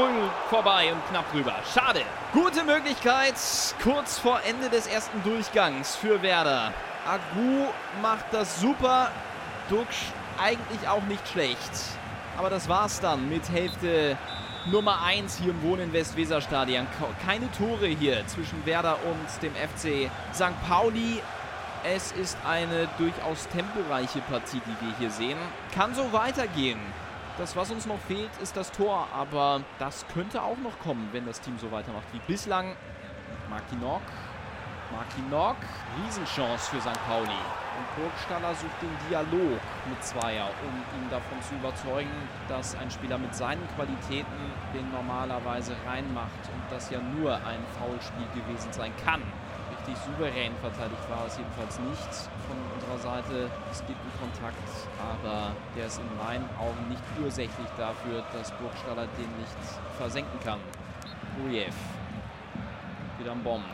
vorbei 0.49 0.93
und 0.93 1.05
knapp 1.09 1.29
drüber. 1.31 1.55
Schade. 1.73 2.01
Gute 2.31 2.63
Möglichkeit 2.63 3.35
kurz 3.81 4.19
vor 4.19 4.39
Ende 4.47 4.69
des 4.69 4.87
ersten 4.87 5.21
Durchgangs 5.23 5.95
für 5.95 6.21
Werder. 6.21 6.73
Agu 7.05 7.67
macht 8.01 8.25
das 8.31 8.59
super. 8.59 9.11
Duxch 9.69 10.11
eigentlich 10.41 10.87
auch 10.87 11.03
nicht 11.03 11.27
schlecht. 11.27 11.71
Aber 12.37 12.49
das 12.49 12.67
war's 12.67 12.99
dann 12.99 13.29
mit 13.29 13.49
Hälfte 13.49 14.17
Nummer 14.65 15.01
1 15.03 15.37
hier 15.37 15.51
im 15.51 15.61
Wohnen 15.61 15.91
Westweserstadion. 15.91 16.87
Keine 17.25 17.51
Tore 17.51 17.87
hier 17.87 18.25
zwischen 18.27 18.65
Werder 18.65 18.97
und 19.05 19.41
dem 19.41 19.53
FC 19.53 20.09
St. 20.33 20.67
Pauli. 20.67 21.21
Es 21.83 22.13
ist 22.13 22.37
eine 22.47 22.87
durchaus 22.97 23.47
temporeiche 23.49 24.19
Partie, 24.21 24.61
die 24.65 24.85
wir 24.85 24.95
hier 24.97 25.11
sehen. 25.11 25.37
Kann 25.75 25.93
so 25.93 26.13
weitergehen. 26.13 26.79
Das, 27.39 27.55
was 27.55 27.71
uns 27.71 27.87
noch 27.87 27.99
fehlt, 27.99 28.29
ist 28.43 28.55
das 28.55 28.71
Tor. 28.71 29.07
Aber 29.11 29.61
das 29.79 30.05
könnte 30.13 30.43
auch 30.43 30.57
noch 30.57 30.77
kommen, 30.79 31.09
wenn 31.13 31.25
das 31.25 31.41
Team 31.41 31.57
so 31.57 31.71
weitermacht 31.71 32.05
wie 32.11 32.19
bislang. 32.27 32.75
Markinok. 33.49 34.01
Markinok. 34.91 35.57
Riesenchance 35.97 36.69
für 36.69 36.79
St. 36.79 36.99
Pauli. 37.07 37.41
Und 37.75 38.03
Burgstaller 38.03 38.53
sucht 38.53 38.79
den 38.83 38.95
Dialog 39.09 39.59
mit 39.89 40.03
Zweier, 40.03 40.47
um 40.61 41.01
ihn 41.01 41.09
davon 41.09 41.41
zu 41.41 41.55
überzeugen, 41.55 42.29
dass 42.47 42.75
ein 42.75 42.91
Spieler 42.91 43.17
mit 43.17 43.33
seinen 43.33 43.67
Qualitäten 43.75 44.51
den 44.75 44.91
normalerweise 44.91 45.75
reinmacht 45.87 46.49
und 46.53 46.61
das 46.69 46.91
ja 46.91 46.99
nur 46.99 47.33
ein 47.33 47.65
Foulspiel 47.79 48.27
gewesen 48.35 48.71
sein 48.71 48.93
kann. 49.03 49.23
Richtig 49.85 50.01
souverän 50.05 50.53
verteidigt 50.61 51.09
war 51.09 51.27
es 51.27 51.37
jedenfalls 51.37 51.77
nicht 51.79 52.13
von 52.47 52.55
unserer 52.73 52.97
Seite. 52.99 53.49
Es 53.69 53.79
gibt 53.85 53.99
einen 53.99 54.31
Kontakt, 54.31 54.63
aber 55.11 55.51
der 55.75 55.87
ist 55.87 55.99
in 55.99 56.17
meinen 56.23 56.49
Augen 56.57 56.87
nicht 56.87 57.03
ursächlich 57.21 57.67
dafür, 57.77 58.23
dass 58.31 58.51
Burgstaller 58.51 59.07
den 59.17 59.27
nicht 59.37 59.59
versenken 59.97 60.39
kann. 60.39 60.59
Ujev. 61.43 61.75
Wieder 63.19 63.31
am 63.31 63.43
Bomben. 63.43 63.67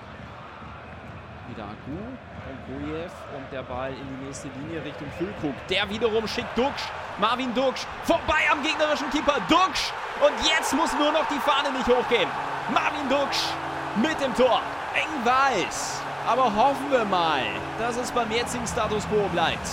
Wieder 1.48 1.66
Agu 1.66 1.94
und 1.94 2.60
Gojev 2.66 3.12
und 3.38 3.46
der 3.52 3.62
Ball 3.62 3.92
in 3.92 4.08
die 4.18 4.26
nächste 4.26 4.48
Linie 4.48 4.84
Richtung 4.84 5.12
Füllkrug. 5.16 5.54
Der 5.68 5.88
wiederum 5.92 6.28
schickt 6.28 6.58
Duxch. 6.58 6.90
Marvin 7.20 7.54
Duxch 7.54 7.86
vorbei 8.06 8.50
am 8.52 8.64
gegnerischen 8.64 9.12
Keeper. 9.12 9.38
Duxch 9.48 9.94
und 10.26 10.34
jetzt 10.48 10.74
muss 10.74 10.92
nur 10.94 11.12
noch 11.12 11.28
die 11.28 11.40
Fahne 11.40 11.72
nicht 11.72 11.88
hochgehen. 11.88 12.30
Marvin 12.74 13.08
Duxch 13.10 13.54
mit 14.02 14.20
dem 14.20 14.34
Tor. 14.34 14.64
Eng 14.96 15.24
weiß. 15.24 15.99
Aber 16.30 16.44
hoffen 16.44 16.92
wir 16.92 17.06
mal, 17.06 17.42
dass 17.80 17.98
es 17.98 18.12
beim 18.12 18.32
jetzigen 18.32 18.68
Status 18.68 19.04
Quo 19.10 19.28
bleibt. 19.34 19.68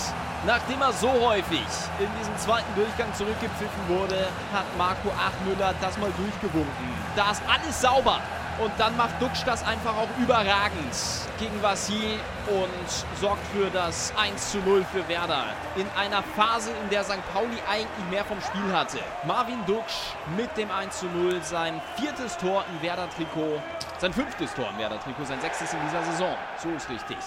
Nachdem 0.46 0.80
er 0.80 0.90
so 0.90 1.10
häufig 1.10 1.66
in 1.98 2.08
diesem 2.18 2.34
zweiten 2.38 2.74
Durchgang 2.74 3.12
zurückgepfiffen 3.12 3.88
wurde, 3.88 4.26
hat 4.54 4.64
Marco 4.78 5.10
Achmüller 5.10 5.74
das 5.82 5.98
mal 5.98 6.10
durchgewunken. 6.16 6.88
Da 7.14 7.32
ist 7.32 7.42
alles 7.46 7.78
sauber. 7.78 8.20
Und 8.58 8.72
dann 8.78 8.96
macht 8.96 9.20
Duxch 9.20 9.44
das 9.44 9.62
einfach 9.66 9.94
auch 9.94 10.08
überragend 10.18 10.94
gegen 11.38 11.62
Vassil 11.62 12.18
und 12.46 13.20
sorgt 13.20 13.46
für 13.48 13.68
das 13.68 14.14
1 14.16 14.52
zu 14.52 14.58
0 14.60 14.82
für 14.90 15.06
Werder. 15.08 15.44
In 15.76 15.86
einer 15.94 16.22
Phase, 16.22 16.70
in 16.82 16.88
der 16.88 17.04
St. 17.04 17.20
Pauli 17.34 17.58
eigentlich 17.70 18.10
mehr 18.10 18.24
vom 18.24 18.40
Spiel 18.40 18.72
hatte. 18.72 18.98
Marvin 19.26 19.62
Duxch 19.66 20.14
mit 20.38 20.56
dem 20.56 20.70
1 20.70 21.00
zu 21.00 21.06
0 21.06 21.42
sein 21.42 21.82
viertes 21.96 22.38
Tor 22.38 22.64
im 22.72 22.80
Werder-Trikot. 22.80 23.60
Sein 23.98 24.14
fünftes 24.14 24.54
Tor 24.54 24.68
im 24.70 24.78
Werder-Trikot, 24.78 25.24
sein 25.26 25.40
sechstes 25.42 25.74
in 25.74 25.80
dieser 25.84 26.02
Saison. 26.04 26.34
So 26.56 26.70
ist 26.70 26.88
richtig. 26.88 27.18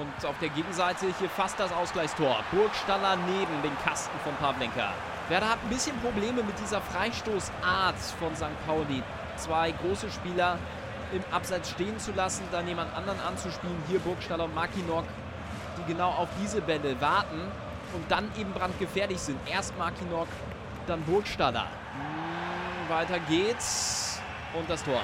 Und 0.00 0.26
auf 0.26 0.38
der 0.40 0.48
Gegenseite 0.48 1.06
hier 1.18 1.28
fast 1.28 1.60
das 1.60 1.72
Ausgleichstor. 1.72 2.36
Burgstaller 2.50 3.16
neben 3.16 3.62
den 3.62 3.76
Kasten 3.84 4.18
von 4.24 4.34
Pavlenka. 4.36 4.92
Werder 5.28 5.48
hat 5.48 5.58
ein 5.64 5.70
bisschen 5.70 5.98
Probleme 6.00 6.42
mit 6.42 6.58
dieser 6.60 6.82
Freistoßart 6.82 7.96
von 8.18 8.36
St. 8.36 8.66
Pauli. 8.66 9.02
Zwei 9.36 9.72
große 9.72 10.10
Spieler 10.10 10.58
im 11.12 11.24
Abseits 11.32 11.70
stehen 11.70 11.98
zu 11.98 12.12
lassen, 12.12 12.42
dann 12.52 12.68
jemand 12.68 12.94
anderen 12.94 13.18
anzuspielen. 13.20 13.82
Hier 13.88 14.00
Burgstaller 14.00 14.44
und 14.44 14.54
Makinok, 14.54 15.04
die 15.78 15.92
genau 15.92 16.10
auf 16.10 16.28
diese 16.42 16.60
Bälle 16.60 17.00
warten 17.00 17.40
und 17.94 18.10
dann 18.10 18.30
eben 18.38 18.52
brandgefährlich 18.52 19.18
sind. 19.18 19.38
Erst 19.48 19.76
Makinok, 19.78 20.28
dann 20.86 21.02
Burgstaller. 21.04 21.68
Hm, 21.94 22.94
weiter 22.94 23.18
geht's. 23.20 24.20
Und 24.52 24.68
das 24.68 24.84
Tor. 24.84 25.00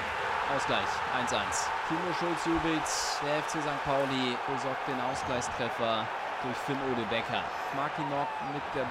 Ausgleich. 0.55 0.87
1-1. 1.27 1.39
Timo 1.87 2.13
Schulz 2.19 2.45
jubelt. 2.45 2.83
Der 3.25 3.41
FC 3.41 3.61
St. 3.61 3.83
Pauli 3.85 4.37
besorgt 4.53 4.87
den 4.87 4.99
Ausgleichstreffer 5.01 6.05
durch 6.43 6.57
Finn 6.57 6.77
Ode 6.91 7.05
Becker. 7.09 7.43
Makinok 7.75 8.27
mit 8.53 8.63
der 8.75 8.85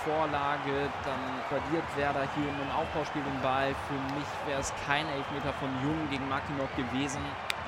Brustvorlage, 0.00 0.88
dann 1.04 1.20
verliert 1.48 1.84
Werder 1.96 2.26
hier 2.34 2.48
im 2.48 2.70
Aufbauspiel 2.72 3.22
den 3.22 3.40
Ball. 3.42 3.74
Für 3.88 4.14
mich 4.16 4.28
wäre 4.46 4.60
es 4.60 4.72
kein 4.86 5.06
Elfmeter 5.06 5.52
von 5.54 5.68
Jung 5.82 6.08
gegen 6.10 6.28
Makinok 6.28 6.74
gewesen. 6.76 7.20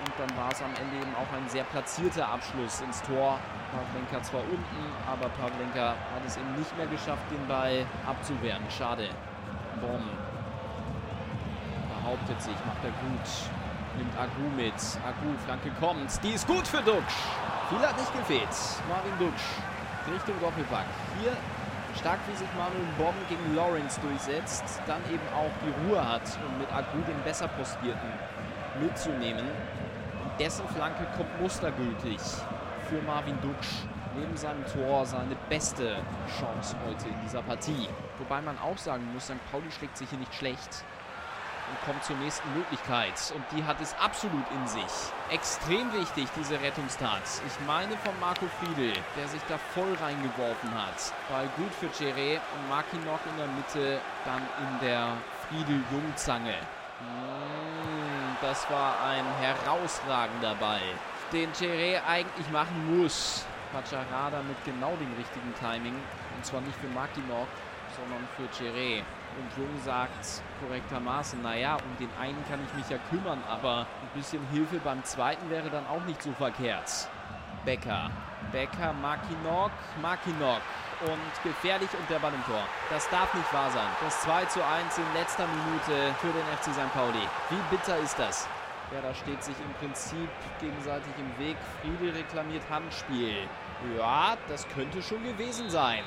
Und 0.04 0.12
dann 0.18 0.36
war 0.36 0.50
es 0.50 0.60
am 0.62 0.70
Ende 0.70 0.96
eben 0.96 1.14
auch 1.14 1.30
ein 1.36 1.48
sehr 1.48 1.64
platzierter 1.64 2.28
Abschluss 2.28 2.80
ins 2.80 3.02
Tor. 3.02 3.38
Pavlenka 3.70 4.22
zwar 4.22 4.40
unten, 4.42 4.82
aber 5.06 5.28
Pavlenka 5.30 5.90
hat 5.90 6.22
es 6.26 6.36
eben 6.36 6.54
nicht 6.56 6.76
mehr 6.76 6.86
geschafft, 6.86 7.22
den 7.30 7.46
Ball 7.46 7.86
abzuwehren. 8.06 8.64
Schade. 8.70 9.08
Bomb. 9.80 10.02
Behauptet 12.00 12.42
sich, 12.42 12.56
macht 12.66 12.82
er 12.82 12.90
gut. 12.90 13.28
Nimmt 13.96 14.18
Agu 14.18 14.48
mit. 14.56 14.80
Agu, 15.06 15.36
Flanke 15.44 15.70
kommt. 15.78 16.10
Die 16.24 16.32
ist 16.32 16.46
gut 16.46 16.66
für 16.66 16.82
Duxch. 16.82 17.14
Viel 17.68 17.86
hat 17.86 17.96
nicht 17.96 18.12
gefehlt. 18.12 18.48
Marvin 18.88 19.18
Duxch 19.18 19.44
Richtung 20.10 20.34
Doppelpack. 20.40 20.86
Hier 21.20 21.36
stark 21.98 22.20
wie 22.28 22.36
sich 22.36 22.48
Manuel 22.56 22.86
Bomb 22.98 23.16
gegen 23.28 23.54
Lawrence 23.54 24.00
durchsetzt, 24.00 24.64
dann 24.86 25.02
eben 25.12 25.26
auch 25.34 25.50
die 25.64 25.72
Ruhe 25.84 26.06
hat, 26.06 26.22
um 26.46 26.58
mit 26.58 26.72
Agu 26.72 26.98
den 27.06 27.20
besser 27.24 27.48
postierten 27.48 28.10
mitzunehmen. 28.80 29.46
Und 30.24 30.40
dessen 30.40 30.66
Flanke 30.68 31.06
kommt 31.16 31.40
mustergültig 31.40 32.20
für 32.88 33.02
Marvin 33.02 33.38
Duxch. 33.40 33.86
Neben 34.14 34.36
seinem 34.36 34.64
Tor 34.66 35.06
seine 35.06 35.34
beste 35.48 35.96
Chance 36.38 36.76
heute 36.86 37.08
in 37.08 37.18
dieser 37.24 37.40
Partie. 37.40 37.88
Wobei 38.18 38.42
man 38.42 38.58
auch 38.58 38.76
sagen 38.76 39.08
muss, 39.14 39.24
St. 39.24 39.40
Pauli 39.50 39.70
schlägt 39.70 39.96
sich 39.96 40.10
hier 40.10 40.18
nicht 40.18 40.34
schlecht 40.34 40.84
und 41.68 41.86
kommt 41.86 42.04
zur 42.04 42.16
nächsten 42.16 42.52
Möglichkeit. 42.54 43.14
Und 43.34 43.44
die 43.52 43.64
hat 43.64 43.80
es 43.80 43.94
absolut 43.98 44.44
in 44.54 44.66
sich. 44.66 44.92
Extrem 45.30 45.92
wichtig, 45.92 46.28
diese 46.36 46.60
Rettungstat. 46.60 47.22
Ich 47.46 47.66
meine 47.66 47.96
von 47.98 48.18
Marco 48.20 48.46
Friedel, 48.60 48.92
der 49.16 49.28
sich 49.28 49.40
da 49.48 49.58
voll 49.74 49.94
reingeworfen 50.00 50.74
hat. 50.74 51.12
Ball 51.28 51.48
gut 51.56 51.72
für 51.74 51.86
Cheré 51.86 52.40
und 52.54 52.68
Makinok 52.68 53.20
in 53.30 53.36
der 53.38 53.48
Mitte, 53.48 54.00
dann 54.24 54.42
in 54.58 54.86
der 54.86 55.16
Friedel-Jungzange. 55.48 56.54
Hm, 56.98 58.36
das 58.40 58.68
war 58.70 58.96
ein 59.04 59.24
herausragender 59.40 60.54
Ball, 60.56 60.82
den 61.32 61.52
Cheré 61.52 62.00
eigentlich 62.06 62.50
machen 62.50 62.98
muss. 62.98 63.46
Pacharada 63.72 64.42
mit 64.42 64.62
genau 64.64 64.94
dem 64.96 65.12
richtigen 65.16 65.54
Timing. 65.58 65.94
Und 66.36 66.44
zwar 66.44 66.60
nicht 66.60 66.78
für 66.78 66.88
Makinok, 66.88 67.48
sondern 67.96 68.28
für 68.36 68.46
Cheré. 68.52 69.02
Und 69.38 69.62
Jung 69.62 69.70
sagt 69.82 70.42
korrektermaßen, 70.60 71.42
naja, 71.42 71.76
um 71.76 71.96
den 71.98 72.10
einen 72.20 72.44
kann 72.48 72.60
ich 72.66 72.74
mich 72.74 72.88
ja 72.90 72.98
kümmern, 73.10 73.42
aber 73.48 73.86
ein 74.02 74.10
bisschen 74.14 74.46
Hilfe 74.52 74.78
beim 74.78 75.02
zweiten 75.04 75.48
wäre 75.48 75.70
dann 75.70 75.86
auch 75.86 76.04
nicht 76.04 76.22
so 76.22 76.32
verkehrt. 76.32 77.08
Becker. 77.64 78.10
Becker, 78.50 78.92
Makinok, 78.92 79.70
Makinok. 80.00 80.60
Und 81.02 81.42
gefährlich 81.42 81.88
und 81.98 82.08
der 82.08 82.20
Ball 82.20 82.32
im 82.32 82.44
Tor. 82.44 82.62
Das 82.88 83.08
darf 83.08 83.32
nicht 83.34 83.52
wahr 83.52 83.70
sein. 83.70 83.88
Das 84.04 84.20
2 84.22 84.44
zu 84.44 84.64
1 84.64 84.98
in 84.98 85.14
letzter 85.14 85.46
Minute 85.48 86.14
für 86.20 86.28
den 86.28 86.46
FC 86.56 86.72
St. 86.72 86.92
Pauli. 86.94 87.26
Wie 87.50 87.76
bitter 87.76 87.98
ist 87.98 88.16
das? 88.18 88.46
Ja, 88.94 89.00
da 89.00 89.12
steht 89.12 89.42
sich 89.42 89.56
im 89.58 89.72
Prinzip 89.80 90.28
gegenseitig 90.60 91.12
im 91.18 91.44
Weg. 91.44 91.56
Friedel 91.80 92.14
reklamiert 92.14 92.62
Handspiel. 92.70 93.48
Ja, 93.98 94.36
das 94.48 94.68
könnte 94.68 95.02
schon 95.02 95.24
gewesen 95.24 95.68
sein. 95.70 96.04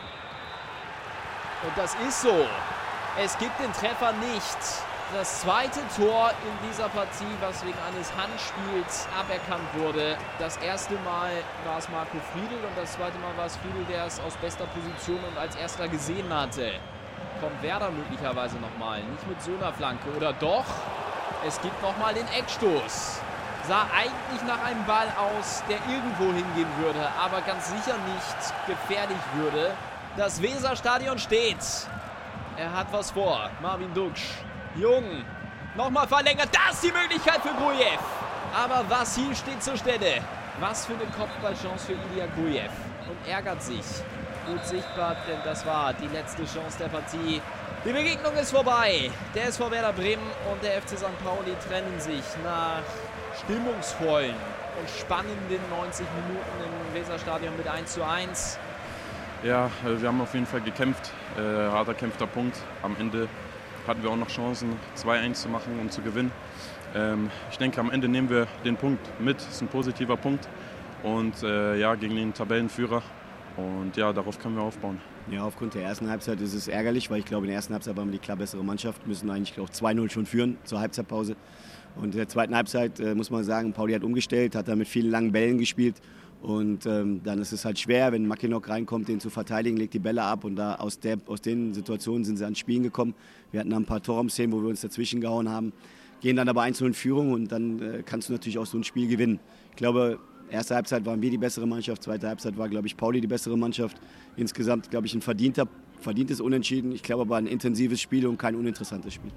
Und 1.63 1.77
das 1.77 1.95
ist 1.95 2.21
so. 2.21 2.45
Es 3.17 3.37
gibt 3.37 3.57
den 3.61 3.71
Treffer 3.71 4.11
nicht. 4.11 4.57
Das 5.13 5.39
zweite 5.39 5.79
Tor 5.95 6.31
in 6.43 6.67
dieser 6.69 6.89
Partie, 6.89 7.31
was 7.39 7.63
wegen 7.63 7.77
eines 7.87 8.11
Handspiels 8.17 9.07
aberkannt 9.17 9.63
wurde. 9.77 10.17
Das 10.37 10.57
erste 10.57 10.95
Mal 10.95 11.31
war 11.63 11.77
es 11.77 11.87
Marco 11.87 12.17
Friedel 12.33 12.57
und 12.57 12.77
das 12.77 12.91
zweite 12.93 13.17
Mal 13.19 13.37
war 13.37 13.45
es 13.45 13.55
Friedel, 13.55 13.85
der 13.85 14.05
es 14.05 14.19
aus 14.19 14.35
bester 14.35 14.65
Position 14.65 15.23
und 15.23 15.37
als 15.37 15.55
erster 15.55 15.87
gesehen 15.87 16.27
hatte. 16.33 16.73
Kommt 17.39 17.61
Werder 17.63 17.89
möglicherweise 17.89 18.57
nochmal, 18.57 19.01
nicht 19.03 19.25
mit 19.29 19.41
so 19.41 19.51
einer 19.55 19.71
Flanke 19.71 20.09
oder 20.17 20.33
doch? 20.33 20.65
Es 21.47 21.61
gibt 21.61 21.81
nochmal 21.81 22.13
den 22.15 22.27
Eckstoß. 22.27 23.21
Sah 23.65 23.87
eigentlich 23.95 24.43
nach 24.45 24.61
einem 24.65 24.83
Ball 24.85 25.07
aus, 25.15 25.63
der 25.69 25.77
irgendwo 25.87 26.25
hingehen 26.33 26.69
würde, 26.79 27.07
aber 27.17 27.39
ganz 27.41 27.69
sicher 27.69 27.95
nicht 28.13 28.67
gefährlich 28.67 29.21
würde. 29.35 29.71
Das 30.17 30.41
Weserstadion 30.41 31.17
steht. 31.17 31.57
Er 32.57 32.73
hat 32.73 32.87
was 32.91 33.11
vor. 33.11 33.49
Marvin 33.61 33.93
Duksch. 33.93 34.23
Jung. 34.75 35.25
Nochmal 35.75 36.07
verlängert. 36.07 36.49
Das 36.53 36.75
ist 36.75 36.83
die 36.85 36.91
Möglichkeit 36.91 37.41
für 37.41 37.53
Grujew. 37.53 37.99
Aber 38.53 38.89
Vassil 38.89 39.35
steht 39.35 39.61
zur 39.61 39.75
Stelle. 39.75 40.21
Was 40.61 40.85
für 40.85 40.93
eine 40.93 41.05
Kopfballchance 41.17 41.87
für 41.87 41.93
Ilya 41.93 42.27
Grujew. 42.27 42.69
Und 43.09 43.27
ärgert 43.27 43.61
sich. 43.61 43.83
Gut 44.47 44.65
sichtbar, 44.65 45.17
denn 45.27 45.39
das 45.43 45.65
war 45.65 45.93
die 45.93 46.07
letzte 46.07 46.45
Chance 46.45 46.77
der 46.79 46.87
Partie. 46.87 47.41
Die 47.83 47.91
Begegnung 47.91 48.33
ist 48.35 48.51
vorbei. 48.51 49.11
Der 49.33 49.47
SV 49.47 49.69
Werder 49.71 49.91
Bremen 49.91 50.25
und 50.49 50.63
der 50.63 50.81
FC 50.81 50.97
St. 50.97 51.23
Pauli 51.23 51.55
trennen 51.67 51.99
sich 51.99 52.23
nach 52.43 52.83
stimmungsvollen 53.43 54.35
und 54.79 54.89
spannenden 54.89 55.59
90 55.69 56.05
Minuten 56.15 56.63
im 56.63 56.93
Weserstadion 56.93 57.57
mit 57.57 57.67
1 57.67 57.93
zu 57.93 58.03
1. 58.03 58.59
Ja, 59.45 59.69
äh, 59.85 60.01
wir 60.01 60.07
haben 60.07 60.21
auf 60.21 60.33
jeden 60.33 60.47
Fall 60.47 60.61
gekämpft. 60.61 61.13
Äh, 61.37 61.41
harter 61.41 61.93
kämpfter 61.93 62.25
Punkt. 62.25 62.57
Am 62.81 62.95
Ende 62.99 63.27
hatten 63.85 64.01
wir 64.01 64.09
auch 64.09 64.17
noch 64.17 64.29
Chancen, 64.29 64.69
2-1 64.97 65.33
zu 65.33 65.49
machen 65.49 65.79
und 65.79 65.93
zu 65.93 66.01
gewinnen. 66.01 66.31
Ähm, 66.95 67.29
ich 67.51 67.59
denke, 67.59 67.79
am 67.79 67.91
Ende 67.91 68.07
nehmen 68.07 68.27
wir 68.27 68.47
den 68.63 68.75
Punkt 68.75 69.07
mit. 69.19 69.37
Das 69.37 69.49
ist 69.49 69.61
ein 69.61 69.67
positiver 69.67 70.17
Punkt. 70.17 70.49
Und 71.03 71.43
äh, 71.43 71.77
ja, 71.77 71.93
gegen 71.93 72.15
den 72.15 72.33
Tabellenführer. 72.33 73.03
Und 73.55 73.95
ja, 73.95 74.11
darauf 74.13 74.39
können 74.39 74.55
wir 74.55 74.63
aufbauen. 74.63 74.99
Ja, 75.29 75.43
aufgrund 75.43 75.75
der 75.75 75.83
ersten 75.83 76.09
Halbzeit 76.09 76.41
ist 76.41 76.55
es 76.55 76.67
ärgerlich, 76.67 77.11
weil 77.11 77.19
ich 77.19 77.25
glaube, 77.25 77.45
in 77.45 77.49
der 77.49 77.57
ersten 77.57 77.73
Halbzeit 77.73 77.95
waren 77.95 78.07
wir 78.07 78.13
die 78.13 78.25
klar 78.25 78.37
bessere 78.37 78.63
Mannschaft, 78.63 79.05
müssen 79.05 79.29
eigentlich, 79.29 79.53
glaube 79.53 79.71
2-0 79.71 80.09
schon 80.09 80.25
führen 80.25 80.57
zur 80.63 80.79
Halbzeitpause. 80.79 81.35
Und 81.95 82.13
in 82.13 82.17
der 82.17 82.27
zweiten 82.27 82.55
Halbzeit 82.55 82.99
äh, 82.99 83.13
muss 83.13 83.29
man 83.29 83.43
sagen, 83.43 83.73
Pauli 83.73 83.93
hat 83.93 84.03
umgestellt, 84.03 84.55
hat 84.55 84.67
da 84.67 84.75
mit 84.75 84.87
vielen 84.87 85.11
langen 85.11 85.31
Bällen 85.31 85.59
gespielt 85.59 86.01
und 86.41 86.85
ähm, 86.85 87.21
dann 87.23 87.39
ist 87.39 87.51
es 87.53 87.65
halt 87.65 87.79
schwer, 87.79 88.11
wenn 88.11 88.27
Mackinock 88.27 88.69
reinkommt, 88.69 89.07
den 89.07 89.19
zu 89.19 89.29
verteidigen, 89.29 89.77
legt 89.77 89.93
die 89.93 89.99
Bälle 89.99 90.23
ab. 90.23 90.43
Und 90.43 90.55
da 90.57 90.75
aus, 90.75 90.99
der, 90.99 91.17
aus 91.25 91.41
den 91.41 91.73
Situationen 91.73 92.23
sind 92.23 92.37
sie 92.37 92.43
ans 92.43 92.59
Spielen 92.59 92.83
gekommen. 92.83 93.15
Wir 93.51 93.61
hatten 93.61 93.73
ein 93.73 93.85
paar 93.85 94.01
Torraum-Szenen, 94.01 94.51
wo 94.51 94.61
wir 94.61 94.69
uns 94.69 94.81
dazwischen 94.81 95.21
gehauen 95.21 95.49
haben. 95.49 95.73
Gehen 96.21 96.35
dann 96.35 96.47
aber 96.47 96.61
einzeln 96.61 96.87
in 96.87 96.93
Führung 96.93 97.31
und 97.31 97.51
dann 97.51 97.81
äh, 97.81 98.03
kannst 98.05 98.29
du 98.29 98.33
natürlich 98.33 98.57
auch 98.57 98.65
so 98.65 98.77
ein 98.77 98.83
Spiel 98.83 99.07
gewinnen. 99.07 99.39
Ich 99.71 99.77
glaube, 99.77 100.19
erste 100.49 100.75
Halbzeit 100.75 101.05
waren 101.05 101.21
wir 101.21 101.29
die 101.29 101.37
bessere 101.37 101.65
Mannschaft, 101.65 102.03
zweite 102.03 102.27
Halbzeit 102.27 102.57
war, 102.57 102.69
glaube 102.69 102.87
ich, 102.87 102.95
Pauli 102.95 103.21
die 103.21 103.27
bessere 103.27 103.57
Mannschaft. 103.57 103.97
Insgesamt, 104.37 104.91
glaube 104.91 105.07
ich, 105.07 105.15
ein 105.15 105.21
verdienter, 105.21 105.67
verdientes 105.99 106.41
Unentschieden. 106.41 106.91
Ich 106.91 107.03
glaube 107.03 107.23
aber 107.23 107.37
ein 107.37 107.47
intensives 107.47 108.01
Spiel 108.01 108.27
und 108.27 108.37
kein 108.37 108.55
uninteressantes 108.55 109.15
Spiel. 109.15 109.31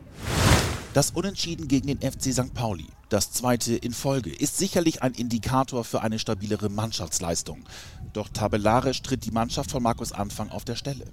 Das 0.94 1.10
Unentschieden 1.10 1.68
gegen 1.68 1.86
den 1.86 1.98
FC 1.98 2.32
St. 2.32 2.54
Pauli, 2.54 2.86
das 3.10 3.30
zweite 3.30 3.76
in 3.76 3.92
Folge, 3.92 4.30
ist 4.34 4.56
sicherlich 4.56 5.02
ein 5.02 5.12
Indikator 5.12 5.84
für 5.84 6.00
eine 6.00 6.18
stabilere 6.18 6.70
Mannschaftsleistung. 6.70 7.64
Doch 8.14 8.30
tabellarisch 8.30 9.02
tritt 9.02 9.26
die 9.26 9.30
Mannschaft 9.30 9.70
von 9.70 9.82
Markus 9.82 10.12
Anfang 10.12 10.48
auf 10.48 10.64
der 10.64 10.76
Stelle. 10.76 11.04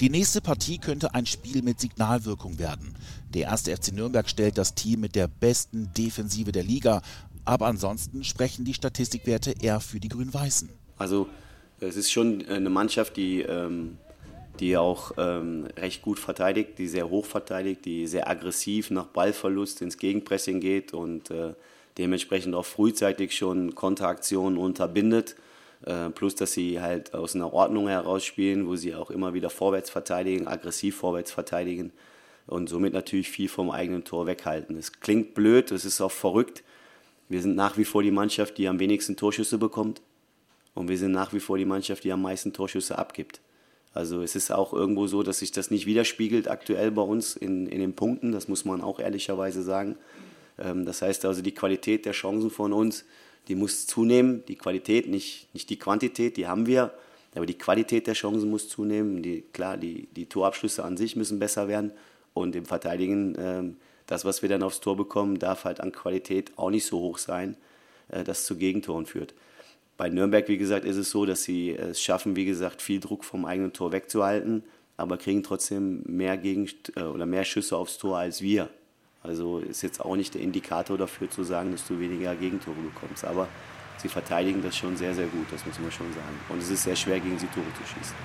Die 0.00 0.10
nächste 0.10 0.40
Partie 0.40 0.78
könnte 0.78 1.14
ein 1.14 1.26
Spiel 1.26 1.62
mit 1.62 1.78
Signalwirkung 1.78 2.58
werden. 2.58 2.96
Der 3.32 3.42
erste 3.42 3.74
FC 3.74 3.92
Nürnberg 3.92 4.28
stellt 4.28 4.58
das 4.58 4.74
Team 4.74 5.00
mit 5.00 5.14
der 5.14 5.28
besten 5.28 5.92
Defensive 5.96 6.50
der 6.50 6.64
Liga, 6.64 7.00
aber 7.44 7.66
ansonsten 7.66 8.24
sprechen 8.24 8.64
die 8.64 8.74
Statistikwerte 8.74 9.54
eher 9.60 9.78
für 9.78 10.00
die 10.00 10.08
Grün-Weißen. 10.08 10.68
Also 10.98 11.28
es 11.78 11.94
ist 11.94 12.10
schon 12.10 12.44
eine 12.46 12.68
Mannschaft, 12.68 13.16
die 13.16 13.42
ähm 13.42 13.96
die 14.60 14.76
auch 14.76 15.12
ähm, 15.16 15.66
recht 15.76 16.02
gut 16.02 16.18
verteidigt, 16.18 16.78
die 16.78 16.86
sehr 16.86 17.08
hoch 17.08 17.24
verteidigt, 17.24 17.84
die 17.84 18.06
sehr 18.06 18.28
aggressiv 18.28 18.90
nach 18.90 19.06
Ballverlust 19.06 19.82
ins 19.82 19.96
Gegenpressing 19.96 20.60
geht 20.60 20.92
und 20.92 21.30
äh, 21.30 21.54
dementsprechend 21.98 22.54
auch 22.54 22.66
frühzeitig 22.66 23.36
schon 23.36 23.74
Konteraktionen 23.74 24.58
unterbindet. 24.58 25.36
Äh, 25.86 26.10
plus, 26.10 26.34
dass 26.34 26.52
sie 26.52 26.80
halt 26.80 27.14
aus 27.14 27.34
einer 27.34 27.52
Ordnung 27.52 27.88
heraus 27.88 28.24
spielen, 28.24 28.66
wo 28.66 28.76
sie 28.76 28.94
auch 28.94 29.10
immer 29.10 29.32
wieder 29.32 29.48
vorwärts 29.48 29.88
verteidigen, 29.88 30.46
aggressiv 30.46 30.96
vorwärts 30.96 31.32
verteidigen 31.32 31.92
und 32.46 32.68
somit 32.68 32.92
natürlich 32.92 33.30
viel 33.30 33.48
vom 33.48 33.70
eigenen 33.70 34.04
Tor 34.04 34.26
weghalten. 34.26 34.76
Es 34.76 35.00
klingt 35.00 35.34
blöd, 35.34 35.70
es 35.72 35.84
ist 35.84 36.00
auch 36.00 36.12
verrückt. 36.12 36.62
Wir 37.28 37.40
sind 37.40 37.54
nach 37.54 37.78
wie 37.78 37.84
vor 37.84 38.02
die 38.02 38.10
Mannschaft, 38.10 38.58
die 38.58 38.68
am 38.68 38.78
wenigsten 38.78 39.16
Torschüsse 39.16 39.56
bekommt. 39.56 40.02
Und 40.74 40.88
wir 40.88 40.98
sind 40.98 41.12
nach 41.12 41.32
wie 41.32 41.40
vor 41.40 41.58
die 41.58 41.64
Mannschaft, 41.64 42.04
die 42.04 42.12
am 42.12 42.22
meisten 42.22 42.52
Torschüsse 42.52 42.98
abgibt. 42.98 43.40
Also 43.92 44.22
es 44.22 44.36
ist 44.36 44.52
auch 44.52 44.72
irgendwo 44.72 45.06
so, 45.06 45.22
dass 45.22 45.40
sich 45.40 45.50
das 45.50 45.70
nicht 45.70 45.86
widerspiegelt 45.86 46.48
aktuell 46.48 46.90
bei 46.90 47.02
uns 47.02 47.34
in, 47.36 47.66
in 47.66 47.80
den 47.80 47.94
Punkten, 47.94 48.32
das 48.32 48.46
muss 48.46 48.64
man 48.64 48.80
auch 48.82 49.00
ehrlicherweise 49.00 49.62
sagen. 49.62 49.96
Ähm, 50.58 50.84
das 50.84 51.02
heißt 51.02 51.24
also, 51.24 51.42
die 51.42 51.54
Qualität 51.54 52.06
der 52.06 52.12
Chancen 52.12 52.50
von 52.50 52.72
uns, 52.72 53.04
die 53.48 53.54
muss 53.54 53.86
zunehmen. 53.86 54.44
Die 54.46 54.56
Qualität, 54.56 55.08
nicht, 55.08 55.52
nicht 55.54 55.70
die 55.70 55.78
Quantität, 55.78 56.36
die 56.36 56.46
haben 56.46 56.66
wir, 56.66 56.92
aber 57.34 57.46
die 57.46 57.58
Qualität 57.58 58.06
der 58.06 58.14
Chancen 58.14 58.50
muss 58.50 58.68
zunehmen. 58.68 59.22
Die, 59.22 59.42
klar, 59.52 59.76
die, 59.76 60.08
die 60.14 60.26
Torabschlüsse 60.26 60.84
an 60.84 60.96
sich 60.96 61.16
müssen 61.16 61.38
besser 61.38 61.68
werden 61.68 61.92
und 62.34 62.54
im 62.54 62.66
Verteidigen, 62.66 63.34
ähm, 63.38 63.76
das, 64.06 64.24
was 64.24 64.42
wir 64.42 64.48
dann 64.48 64.62
aufs 64.62 64.80
Tor 64.80 64.96
bekommen, 64.96 65.38
darf 65.38 65.64
halt 65.64 65.80
an 65.80 65.92
Qualität 65.92 66.52
auch 66.56 66.70
nicht 66.70 66.86
so 66.86 66.98
hoch 66.98 67.18
sein, 67.18 67.56
äh, 68.08 68.24
dass 68.24 68.40
es 68.40 68.46
zu 68.46 68.56
Gegentoren 68.56 69.06
führt. 69.06 69.34
Bei 70.00 70.08
Nürnberg, 70.08 70.48
wie 70.48 70.56
gesagt, 70.56 70.86
ist 70.86 70.96
es 70.96 71.10
so, 71.10 71.26
dass 71.26 71.42
sie 71.42 71.72
es 71.72 72.00
schaffen, 72.00 72.34
wie 72.34 72.46
gesagt, 72.46 72.80
viel 72.80 73.00
Druck 73.00 73.22
vom 73.22 73.44
eigenen 73.44 73.74
Tor 73.74 73.92
wegzuhalten, 73.92 74.64
aber 74.96 75.18
kriegen 75.18 75.42
trotzdem 75.42 76.02
mehr, 76.06 76.38
Gegen 76.38 76.70
äh, 76.96 77.02
oder 77.02 77.26
mehr 77.26 77.44
Schüsse 77.44 77.76
aufs 77.76 77.98
Tor 77.98 78.16
als 78.16 78.40
wir. 78.40 78.70
Also 79.22 79.58
ist 79.58 79.82
jetzt 79.82 80.00
auch 80.00 80.16
nicht 80.16 80.32
der 80.32 80.40
Indikator 80.40 80.96
dafür 80.96 81.28
zu 81.28 81.44
sagen, 81.44 81.72
dass 81.72 81.86
du 81.86 82.00
weniger 82.00 82.34
Gegentore 82.34 82.80
bekommst. 82.80 83.26
Aber 83.26 83.46
sie 83.98 84.08
verteidigen 84.08 84.62
das 84.62 84.74
schon 84.74 84.96
sehr, 84.96 85.12
sehr 85.12 85.26
gut, 85.26 85.44
das 85.50 85.66
muss 85.66 85.78
man 85.78 85.92
schon 85.92 86.10
sagen. 86.14 86.40
Und 86.48 86.60
es 86.60 86.70
ist 86.70 86.84
sehr 86.84 86.96
schwer, 86.96 87.20
gegen 87.20 87.38
sie 87.38 87.48
Tore 87.48 87.66
zu 87.74 87.86
schießen. 87.86 88.16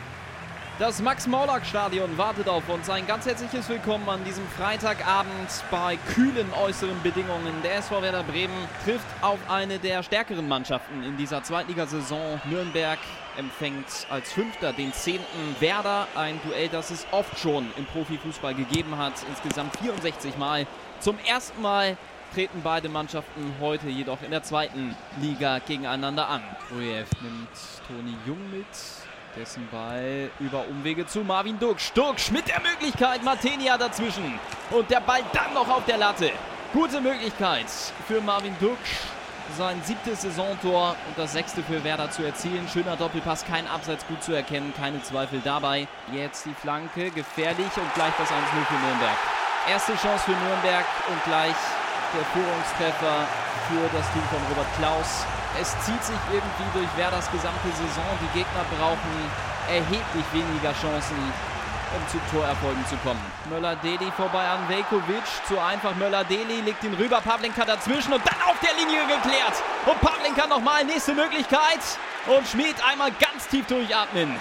Das 0.77 1.01
Max-Morlock-Stadion 1.01 2.17
wartet 2.17 2.49
auf 2.49 2.67
uns. 2.67 2.89
Ein 2.89 3.07
ganz 3.07 3.25
herzliches 3.25 3.69
Willkommen 3.69 4.09
an 4.09 4.25
diesem 4.25 4.45
Freitagabend 4.45 5.49
bei 5.71 5.95
kühlen 6.13 6.51
äußeren 6.51 7.01
Bedingungen. 7.01 7.53
Der 7.63 7.77
SV 7.77 8.01
Werder 8.01 8.23
Bremen 8.23 8.67
trifft 8.83 9.05
auf 9.21 9.39
eine 9.47 9.79
der 9.79 10.03
stärkeren 10.03 10.49
Mannschaften 10.49 11.01
in 11.03 11.15
dieser 11.15 11.41
Zweitligasaison. 11.43 12.41
Nürnberg 12.49 12.99
empfängt 13.37 13.85
als 14.09 14.33
Fünfter 14.33 14.73
den 14.73 14.91
zehnten 14.91 15.55
Werder. 15.61 16.09
Ein 16.13 16.41
Duell, 16.45 16.67
das 16.67 16.91
es 16.91 17.07
oft 17.11 17.39
schon 17.39 17.71
im 17.77 17.85
Profifußball 17.85 18.53
gegeben 18.53 18.97
hat. 18.97 19.13
Insgesamt 19.29 19.77
64 19.77 20.37
Mal. 20.37 20.67
Zum 20.99 21.17
ersten 21.19 21.61
Mal 21.61 21.95
treten 22.33 22.59
beide 22.65 22.89
Mannschaften 22.89 23.53
heute 23.61 23.87
jedoch 23.87 24.21
in 24.23 24.31
der 24.31 24.43
zweiten 24.43 24.93
Liga 25.21 25.59
gegeneinander 25.59 26.27
an. 26.27 26.41
Grujew 26.67 27.05
nimmt 27.21 27.47
Toni 27.87 28.17
Jung 28.25 28.51
mit 28.51 28.65
dessen 29.35 29.67
Ball 29.69 30.29
über 30.39 30.65
Umwege 30.67 31.05
zu 31.05 31.23
Marvin 31.23 31.59
Duksch. 31.59 31.91
Duksch 31.93 32.31
mit 32.31 32.47
der 32.47 32.61
Möglichkeit, 32.61 33.23
Martenia 33.23 33.77
dazwischen. 33.77 34.39
Und 34.71 34.89
der 34.89 35.01
Ball 35.01 35.21
dann 35.33 35.53
noch 35.53 35.69
auf 35.69 35.85
der 35.85 35.97
Latte. 35.97 36.31
Gute 36.73 37.01
Möglichkeit 37.01 37.67
für 38.07 38.21
Marvin 38.21 38.55
Duksch, 38.59 38.97
sein 39.57 39.81
siebtes 39.83 40.23
Saisontor 40.23 40.95
und 41.07 41.17
das 41.17 41.33
sechste 41.33 41.63
für 41.63 41.83
Werder 41.83 42.09
zu 42.11 42.23
erzielen. 42.23 42.67
Schöner 42.71 42.95
Doppelpass, 42.95 43.45
kein 43.45 43.67
Abseits 43.67 44.05
gut 44.07 44.21
zu 44.23 44.33
erkennen, 44.33 44.73
keine 44.77 45.01
Zweifel 45.03 45.41
dabei. 45.43 45.87
Jetzt 46.11 46.45
die 46.45 46.53
Flanke, 46.53 47.11
gefährlich 47.11 47.71
und 47.77 47.93
gleich 47.93 48.13
das 48.17 48.29
1-0 48.29 48.33
für 48.67 48.85
Nürnberg. 48.85 49.17
Erste 49.69 49.95
Chance 49.95 50.25
für 50.25 50.31
Nürnberg 50.31 50.85
und 51.09 51.23
gleich 51.23 51.55
der 52.15 52.25
Führungstreffer 52.31 53.27
für 53.67 53.83
das 53.91 54.05
Team 54.11 54.23
von 54.31 54.39
Robert 54.49 54.71
Klaus. 54.77 55.25
Es 55.59 55.71
zieht 55.83 56.03
sich 56.03 56.19
irgendwie 56.31 56.69
durch 56.73 56.89
Werders 56.97 57.29
gesamte 57.31 57.69
Saison. 57.71 58.07
Die 58.21 58.39
Gegner 58.39 58.63
brauchen 58.77 59.13
erheblich 59.67 60.25
weniger 60.31 60.73
Chancen, 60.73 61.17
um 61.95 62.01
zu 62.07 62.19
Torerfolgen 62.31 62.85
zu 62.87 62.97
kommen. 62.97 63.21
Möller-Deli 63.49 64.11
vorbei 64.15 64.47
an 64.47 64.67
Velkovic. 64.67 65.23
Zu 65.47 65.59
einfach 65.59 65.95
Möller-Deli 65.95 66.61
legt 66.61 66.83
ihn 66.83 66.93
rüber. 66.93 67.21
Pavlenka 67.21 67.65
dazwischen 67.65 68.13
und 68.13 68.23
dann 68.25 68.41
auf 68.47 68.59
der 68.59 68.73
Linie 68.75 69.07
geklärt. 69.07 69.55
Und 69.85 69.99
Pavlenka 70.01 70.47
nochmal. 70.47 70.83
Nächste 70.83 71.13
Möglichkeit. 71.13 71.83
Und 72.27 72.47
Schmid 72.47 72.75
einmal 72.85 73.11
ganz 73.11 73.47
tief 73.47 73.65
durchatmen. 73.67 74.35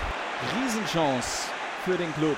Riesenchance 0.56 1.48
für 1.84 1.96
den 1.96 2.12
Club. 2.14 2.36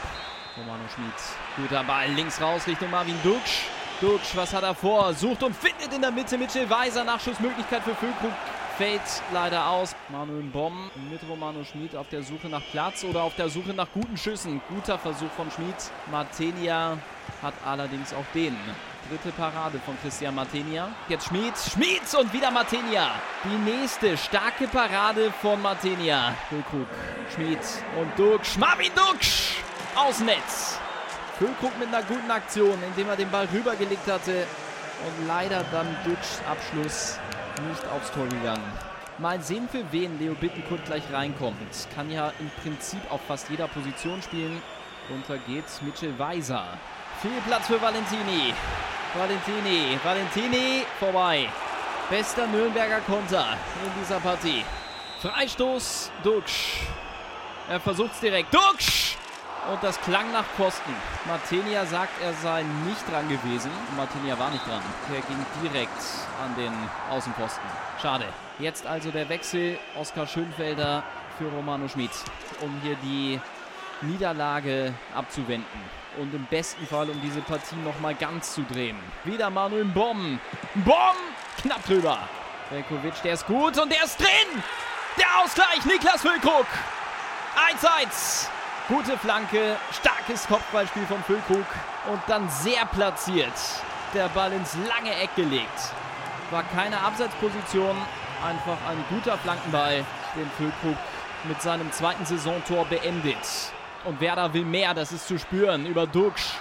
Romano 0.57 0.85
Schmid. 0.95 1.15
Guter 1.57 1.85
Ball 1.85 2.09
links 2.09 2.41
raus 2.41 2.67
Richtung 2.67 2.91
Marvin 2.91 3.19
Duksch. 3.23 3.65
Duksch, 4.01 4.37
was 4.37 4.53
hat 4.53 4.63
er 4.63 4.75
vor? 4.75 5.15
Sucht 5.15 5.43
und 5.43 5.57
findet 5.57 5.91
in 5.95 6.03
der 6.03 6.11
Mitte 6.11 6.37
Mitchell 6.37 6.69
Weiser. 6.69 7.03
Nachschussmöglichkeit 7.03 7.83
für 7.83 7.95
Füllkrug 7.95 8.33
fällt 8.77 9.01
leider 9.33 9.69
aus. 9.71 9.97
Manuel 10.11 10.43
Bomb 10.43 10.91
mit 11.11 11.21
Romano 11.27 11.65
Schmid 11.65 11.97
auf 11.97 12.07
der 12.11 12.23
Suche 12.23 12.49
nach 12.49 12.61
Platz 12.73 13.05
oder 13.05 13.23
auf 13.23 13.35
der 13.37 13.49
Suche 13.49 13.73
nach 13.73 13.89
guten 13.95 14.19
Schüssen. 14.19 14.61
Guter 14.69 14.99
Versuch 14.99 15.31
von 15.35 15.51
Schmid. 15.51 15.75
Martenia 16.11 16.99
hat 17.41 17.55
allerdings 17.65 18.13
auch 18.13 18.25
den. 18.35 18.55
Dritte 19.09 19.31
Parade 19.35 19.81
von 19.87 19.97
Christian 20.03 20.35
Martenia. 20.35 20.89
Jetzt 21.09 21.29
Schmid, 21.29 21.55
Schmid 21.57 22.03
und 22.21 22.31
wieder 22.35 22.51
Martenia. 22.51 23.13
Die 23.45 23.71
nächste 23.71 24.19
starke 24.19 24.69
Parade 24.69 25.33
von 25.41 25.63
Martenia. 25.63 26.35
Füllkrug, 26.51 26.87
Schmid 27.35 27.61
und 27.99 28.19
Dux. 28.19 28.59
Marvin 28.59 28.91
Dux 28.95 29.53
aus 29.95 30.21
Netz. 30.21 30.81
Füllkrug 31.39 31.79
mit 31.79 31.89
einer 31.89 32.03
guten 32.03 32.31
Aktion, 32.31 32.79
indem 32.83 33.09
er 33.09 33.17
den 33.17 33.31
Ball 33.31 33.47
rübergelegt 33.53 34.11
hatte. 34.11 34.47
Und 35.05 35.27
leider 35.27 35.63
dann 35.71 35.87
Dux 36.05 36.41
Abschluss 36.51 37.19
nicht 37.69 37.87
aufs 37.89 38.11
Tor 38.13 38.27
gegangen. 38.29 38.65
Mal 39.19 39.41
sehen, 39.41 39.69
für 39.71 39.85
wen 39.93 40.19
Leo 40.19 40.35
Bittenkurt 40.35 40.85
gleich 40.87 41.03
reinkommt. 41.13 41.89
Kann 41.95 42.11
ja 42.11 42.33
im 42.39 42.51
Prinzip 42.63 43.01
auf 43.11 43.21
fast 43.27 43.49
jeder 43.51 43.69
Position 43.69 44.23
spielen. 44.23 44.63
Runter 45.11 45.39
geht's 45.47 45.81
Mitchell 45.83 46.19
Weiser. 46.19 46.65
Viel 47.23 47.41
Platz 47.47 47.67
für 47.67 47.81
Valentini. 47.81 48.53
Valentini, 49.15 49.99
Valentini, 50.03 50.85
vorbei. 50.99 51.49
Bester 52.11 52.47
Nürnberger 52.47 53.01
Konter 53.01 53.57
in 53.85 54.01
dieser 54.01 54.21
Partie. 54.21 54.65
Freistoß, 55.21 56.13
Duxch. 56.23 56.83
Er 57.69 57.81
versucht's 57.81 58.21
direkt. 58.21 58.55
Duxch! 58.55 59.16
Und 59.71 59.83
das 59.83 60.01
klang 60.01 60.31
nach 60.33 60.45
Posten. 60.57 60.95
Martinia 61.27 61.85
sagt, 61.87 62.13
er 62.23 62.33
sei 62.35 62.63
nicht 62.87 63.11
dran 63.11 63.29
gewesen. 63.29 63.71
Martinia 63.97 64.39
war 64.39 64.51
nicht 64.51 64.65
dran. 64.67 64.83
Er 65.13 65.21
ging 65.23 65.45
direkt 65.63 66.03
an 66.43 66.55
den 66.57 66.73
Außenposten. 67.11 67.65
Schade. 68.01 68.27
Jetzt 68.61 68.87
also 68.87 69.11
der 69.11 69.29
Wechsel. 69.29 69.79
Oskar 69.97 70.27
Schönfelder 70.27 71.03
für 71.37 71.47
Romano 71.49 71.89
Schmid, 71.89 72.11
um 72.61 72.81
hier 72.83 72.97
die 73.03 73.41
Niederlage 74.03 74.95
abzuwenden. 75.15 75.81
Und 76.19 76.33
im 76.33 76.45
besten 76.47 76.87
Fall, 76.87 77.11
um 77.11 77.21
diese 77.21 77.41
Partie 77.41 77.77
nochmal 77.85 78.15
ganz 78.15 78.55
zu 78.55 78.63
drehen. 78.63 78.97
Wieder 79.25 79.51
Manuel 79.51 79.85
Bomb. 79.85 80.41
Bomb! 80.77 81.17
Knapp 81.61 81.85
drüber. 81.85 82.19
Velkovic, 82.71 83.21
der 83.23 83.35
ist 83.35 83.47
gut 83.47 83.79
und 83.79 83.91
der 83.93 84.05
ist 84.05 84.19
drin! 84.19 84.63
Der 85.19 85.27
Ausgleich, 85.43 85.85
Niklas 85.85 86.23
Füllkrug. 86.23 86.67
1-1. 87.81 88.49
Gute 88.89 89.19
Flanke, 89.19 89.77
starkes 89.91 90.47
Kopfballspiel 90.47 91.07
von 91.07 91.21
Füllkrug 91.25 91.67
und 92.09 92.21
dann 92.29 92.49
sehr 92.49 92.87
platziert. 92.87 93.53
Der 94.15 94.29
Ball 94.29 94.53
ins 94.53 94.77
lange 94.89 95.13
Eck 95.21 95.35
gelegt. 95.35 95.93
War 96.53 96.63
keine 96.73 97.01
Abseitsposition, 97.01 97.97
einfach 98.47 98.79
ein 98.89 99.05
guter 99.11 99.37
Flankenball, 99.39 100.05
den 100.37 100.49
Füllkrug 100.57 100.97
mit 101.49 101.61
seinem 101.61 101.91
zweiten 101.91 102.25
Saisontor 102.25 102.85
beendet. 102.85 103.73
Und 104.05 104.21
Werder 104.21 104.55
will 104.55 104.65
mehr, 104.65 104.95
das 104.95 105.11
ist 105.11 105.27
zu 105.27 105.37
spüren 105.37 105.85
über 105.85 106.07
Duksch. 106.07 106.53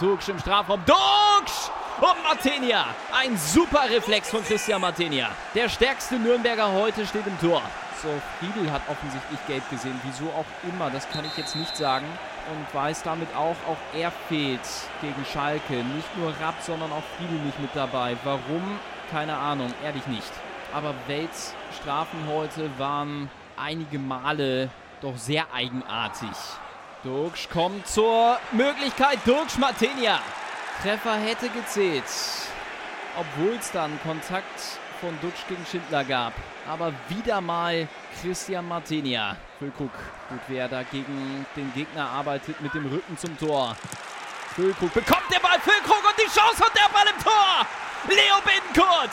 Duksch 0.00 0.30
im 0.30 0.38
Strafraum. 0.38 0.82
Duksch! 0.86 1.70
Und 2.00 2.22
Martenia. 2.24 2.86
Ein 3.12 3.36
super 3.36 3.88
Reflex 3.88 4.28
von 4.28 4.42
Christian 4.42 4.80
Martenia. 4.80 5.28
Der 5.54 5.68
stärkste 5.68 6.16
Nürnberger 6.16 6.72
heute 6.72 7.06
steht 7.06 7.24
im 7.24 7.38
Tor. 7.38 7.62
So, 8.02 8.08
Friedel 8.40 8.72
hat 8.72 8.82
offensichtlich 8.88 9.38
gelb 9.46 9.62
gesehen. 9.70 10.00
Wieso 10.02 10.24
auch 10.30 10.44
immer, 10.68 10.90
das 10.90 11.08
kann 11.10 11.24
ich 11.24 11.36
jetzt 11.36 11.54
nicht 11.54 11.76
sagen. 11.76 12.06
Und 12.50 12.74
weiß 12.74 13.04
damit 13.04 13.28
auch, 13.36 13.54
auch 13.68 13.76
er 13.96 14.10
fehlt 14.28 14.60
gegen 15.00 15.24
Schalke. 15.32 15.72
Nicht 15.72 16.16
nur 16.16 16.34
Rapp, 16.40 16.56
sondern 16.60 16.90
auch 16.90 17.04
Friedel 17.16 17.38
nicht 17.44 17.60
mit 17.60 17.70
dabei. 17.74 18.16
Warum? 18.24 18.80
Keine 19.12 19.36
Ahnung, 19.36 19.72
ehrlich 19.84 20.06
nicht. 20.08 20.32
Aber 20.74 20.94
Welts 21.06 21.54
Strafen 21.80 22.26
heute 22.28 22.76
waren 22.76 23.30
einige 23.56 24.00
Male 24.00 24.68
doch 25.00 25.16
sehr 25.16 25.46
eigenartig. 25.54 26.36
Duksch 27.04 27.48
kommt 27.50 27.86
zur 27.86 28.38
Möglichkeit. 28.50 29.20
Duksch 29.24 29.58
Martenia. 29.58 30.18
Treffer 30.82 31.16
hätte 31.16 31.48
gezählt. 31.48 32.04
Obwohl 33.16 33.54
es 33.54 33.70
dann 33.70 33.98
Kontakt 34.02 34.78
von 35.00 35.18
Dutsch 35.20 35.46
gegen 35.48 35.64
Schindler 35.66 36.04
gab. 36.04 36.32
Aber 36.68 36.92
wieder 37.08 37.40
mal 37.40 37.88
Christian 38.20 38.66
Martenia. 38.66 39.36
Füllkrug, 39.58 39.92
gut 40.28 40.40
wer 40.48 40.68
da 40.68 40.82
gegen 40.82 41.46
den 41.56 41.72
Gegner 41.74 42.08
arbeitet 42.08 42.60
mit 42.60 42.74
dem 42.74 42.86
Rücken 42.86 43.16
zum 43.16 43.38
Tor. 43.38 43.76
Füllkrug 44.54 44.92
bekommt 44.92 45.30
der 45.32 45.40
Ball, 45.40 45.58
Füllkrug 45.60 46.02
und 46.08 46.18
die 46.18 46.30
Chance 46.30 46.64
und 46.64 46.74
der 46.74 46.88
Ball 46.92 47.06
im 47.14 47.22
Tor. 47.22 47.66
Leo 48.08 48.40
Bittenkurt. 48.44 49.10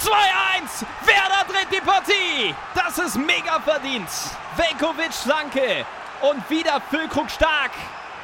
2-1. 0.00 0.84
Werder 1.06 1.44
dreht 1.48 1.72
die 1.72 1.80
Partie. 1.80 2.54
Das 2.74 2.98
ist 2.98 3.16
mega 3.16 3.58
verdient. 3.60 4.08
Velkovic 4.56 5.14
Flanke. 5.14 5.86
Und 6.20 6.48
wieder 6.50 6.80
Füllkrug 6.90 7.30
stark. 7.30 7.70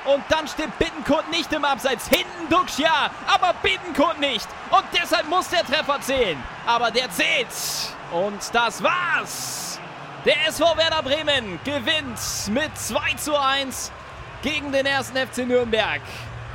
Und 0.04 0.24
dann 0.28 0.48
steht 0.48 0.76
Bittenkurt 0.78 1.30
nicht 1.30 1.52
im 1.52 1.64
Abseits. 1.64 2.08
Hinten 2.08 2.48
Duxch 2.50 2.78
ja, 2.78 3.10
aber 3.26 3.54
Bittenkurt 3.62 4.18
nicht. 4.18 4.48
Und 4.70 4.84
deshalb 4.92 5.28
muss 5.28 5.48
der 5.48 5.64
Treffer 5.64 6.00
zählen. 6.00 6.42
Aber 6.66 6.90
der 6.90 7.10
zählt. 7.10 7.48
Und 8.12 8.40
das 8.52 8.82
war's. 8.82 9.78
Der 10.24 10.48
SV 10.48 10.76
Werder 10.76 11.02
Bremen 11.02 11.60
gewinnt 11.64 12.18
mit 12.50 12.76
2 12.76 13.14
zu 13.14 13.36
1 13.36 13.90
gegen 14.42 14.72
den 14.72 14.86
ersten 14.86 15.16
FC 15.16 15.46
Nürnberg. 15.46 16.00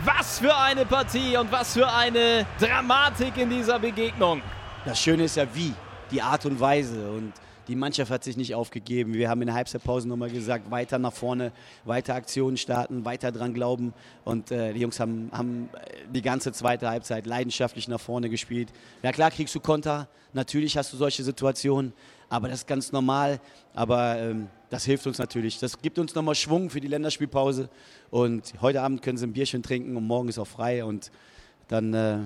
Was 0.03 0.39
für 0.39 0.55
eine 0.55 0.85
Partie 0.85 1.37
und 1.37 1.51
was 1.51 1.73
für 1.73 1.91
eine 1.91 2.45
Dramatik 2.59 3.37
in 3.37 3.49
dieser 3.49 3.79
Begegnung. 3.79 4.41
Das 4.85 5.01
Schöne 5.01 5.23
ist 5.23 5.37
ja 5.37 5.45
wie, 5.53 5.73
die 6.11 6.21
Art 6.21 6.45
und 6.45 6.59
Weise. 6.59 7.09
Und 7.09 7.33
die 7.67 7.75
Mannschaft 7.75 8.11
hat 8.11 8.23
sich 8.23 8.37
nicht 8.37 8.55
aufgegeben. 8.55 9.13
Wir 9.13 9.29
haben 9.29 9.41
in 9.41 9.47
der 9.47 9.55
Halbzeitpause 9.55 10.07
nochmal 10.07 10.29
gesagt, 10.29 10.71
weiter 10.71 10.99
nach 10.99 11.13
vorne, 11.13 11.51
weiter 11.85 12.15
Aktionen 12.15 12.57
starten, 12.57 13.05
weiter 13.05 13.31
dran 13.31 13.53
glauben. 13.53 13.93
Und 14.23 14.51
äh, 14.51 14.73
die 14.73 14.79
Jungs 14.79 14.99
haben, 14.99 15.29
haben 15.31 15.69
die 16.13 16.21
ganze 16.21 16.51
zweite 16.51 16.89
Halbzeit 16.89 17.25
leidenschaftlich 17.25 17.87
nach 17.87 17.99
vorne 17.99 18.29
gespielt. 18.29 18.69
Ja 19.03 19.11
klar 19.11 19.31
kriegst 19.31 19.53
du 19.55 19.59
Konter, 19.59 20.07
natürlich 20.33 20.77
hast 20.77 20.93
du 20.93 20.97
solche 20.97 21.23
Situationen, 21.23 21.93
aber 22.29 22.47
das 22.47 22.59
ist 22.59 22.67
ganz 22.67 22.91
normal. 22.91 23.39
Aber 23.73 24.17
ähm, 24.17 24.47
das 24.69 24.85
hilft 24.85 25.07
uns 25.07 25.17
natürlich. 25.17 25.59
Das 25.59 25.81
gibt 25.81 25.99
uns 25.99 26.15
nochmal 26.15 26.35
Schwung 26.35 26.69
für 26.69 26.81
die 26.81 26.87
Länderspielpause. 26.87 27.69
Und 28.09 28.53
heute 28.61 28.81
Abend 28.81 29.01
können 29.01 29.17
sie 29.17 29.25
ein 29.25 29.33
Bierchen 29.33 29.63
trinken 29.63 29.95
und 29.95 30.05
morgen 30.05 30.29
ist 30.29 30.39
auch 30.39 30.47
frei. 30.47 30.83
Und 30.83 31.11
dann 31.67 31.93
äh, 31.93 32.17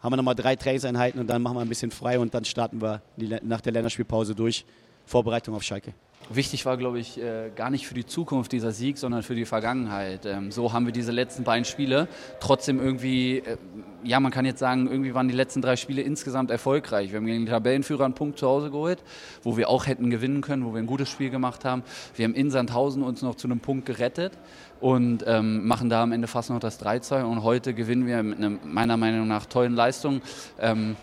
haben 0.00 0.12
wir 0.12 0.16
nochmal 0.16 0.34
drei 0.34 0.56
Trainingseinheiten 0.56 1.20
und 1.20 1.28
dann 1.28 1.42
machen 1.42 1.56
wir 1.56 1.62
ein 1.62 1.68
bisschen 1.68 1.90
frei 1.90 2.18
und 2.18 2.34
dann 2.34 2.44
starten 2.44 2.80
wir 2.80 3.02
die, 3.16 3.36
nach 3.42 3.60
der 3.60 3.72
Länderspielpause 3.72 4.34
durch. 4.34 4.64
Vorbereitung 5.08 5.54
auf 5.54 5.62
Schalke. 5.62 5.94
Wichtig 6.30 6.66
war, 6.66 6.76
glaube 6.76 6.98
ich, 6.98 7.18
äh, 7.18 7.50
gar 7.56 7.70
nicht 7.70 7.86
für 7.86 7.94
die 7.94 8.04
Zukunft 8.04 8.52
dieser 8.52 8.70
Sieg, 8.70 8.98
sondern 8.98 9.22
für 9.22 9.34
die 9.34 9.46
Vergangenheit. 9.46 10.26
Ähm, 10.26 10.52
so 10.52 10.74
haben 10.74 10.84
wir 10.84 10.92
diese 10.92 11.10
letzten 11.10 11.42
beiden 11.42 11.64
Spiele 11.64 12.06
trotzdem 12.38 12.80
irgendwie, 12.80 13.38
äh, 13.38 13.56
ja, 14.04 14.20
man 14.20 14.30
kann 14.30 14.44
jetzt 14.44 14.58
sagen, 14.58 14.88
irgendwie 14.90 15.14
waren 15.14 15.28
die 15.28 15.34
letzten 15.34 15.62
drei 15.62 15.76
Spiele 15.76 16.02
insgesamt 16.02 16.50
erfolgreich. 16.50 17.12
Wir 17.12 17.16
haben 17.16 17.24
gegen 17.24 17.46
den 17.46 17.50
Tabellenführer 17.50 18.04
einen 18.04 18.12
Punkt 18.12 18.38
zu 18.38 18.46
Hause 18.46 18.70
geholt, 18.70 19.02
wo 19.42 19.56
wir 19.56 19.70
auch 19.70 19.86
hätten 19.86 20.10
gewinnen 20.10 20.42
können, 20.42 20.66
wo 20.66 20.74
wir 20.74 20.80
ein 20.80 20.86
gutes 20.86 21.08
Spiel 21.08 21.30
gemacht 21.30 21.64
haben. 21.64 21.82
Wir 22.14 22.26
haben 22.26 22.34
in 22.34 22.50
Sandhausen 22.50 23.02
uns 23.02 23.22
noch 23.22 23.36
zu 23.36 23.48
einem 23.48 23.60
Punkt 23.60 23.86
gerettet 23.86 24.34
und 24.80 25.24
ähm, 25.26 25.66
machen 25.66 25.88
da 25.88 26.02
am 26.02 26.12
Ende 26.12 26.28
fast 26.28 26.50
noch 26.50 26.60
das 26.60 26.78
3-2. 26.84 27.22
Und 27.22 27.42
heute 27.42 27.72
gewinnen 27.72 28.06
wir 28.06 28.22
mit 28.22 28.36
einer 28.36 28.50
meiner 28.50 28.98
Meinung 28.98 29.28
nach 29.28 29.46
tollen 29.46 29.74
Leistung. 29.74 30.20
Ähm, 30.60 30.96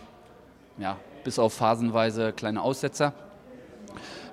ja, 0.78 0.98
bis 1.24 1.40
auf 1.40 1.54
phasenweise 1.54 2.32
kleine 2.32 2.62
Aussetzer 2.62 3.14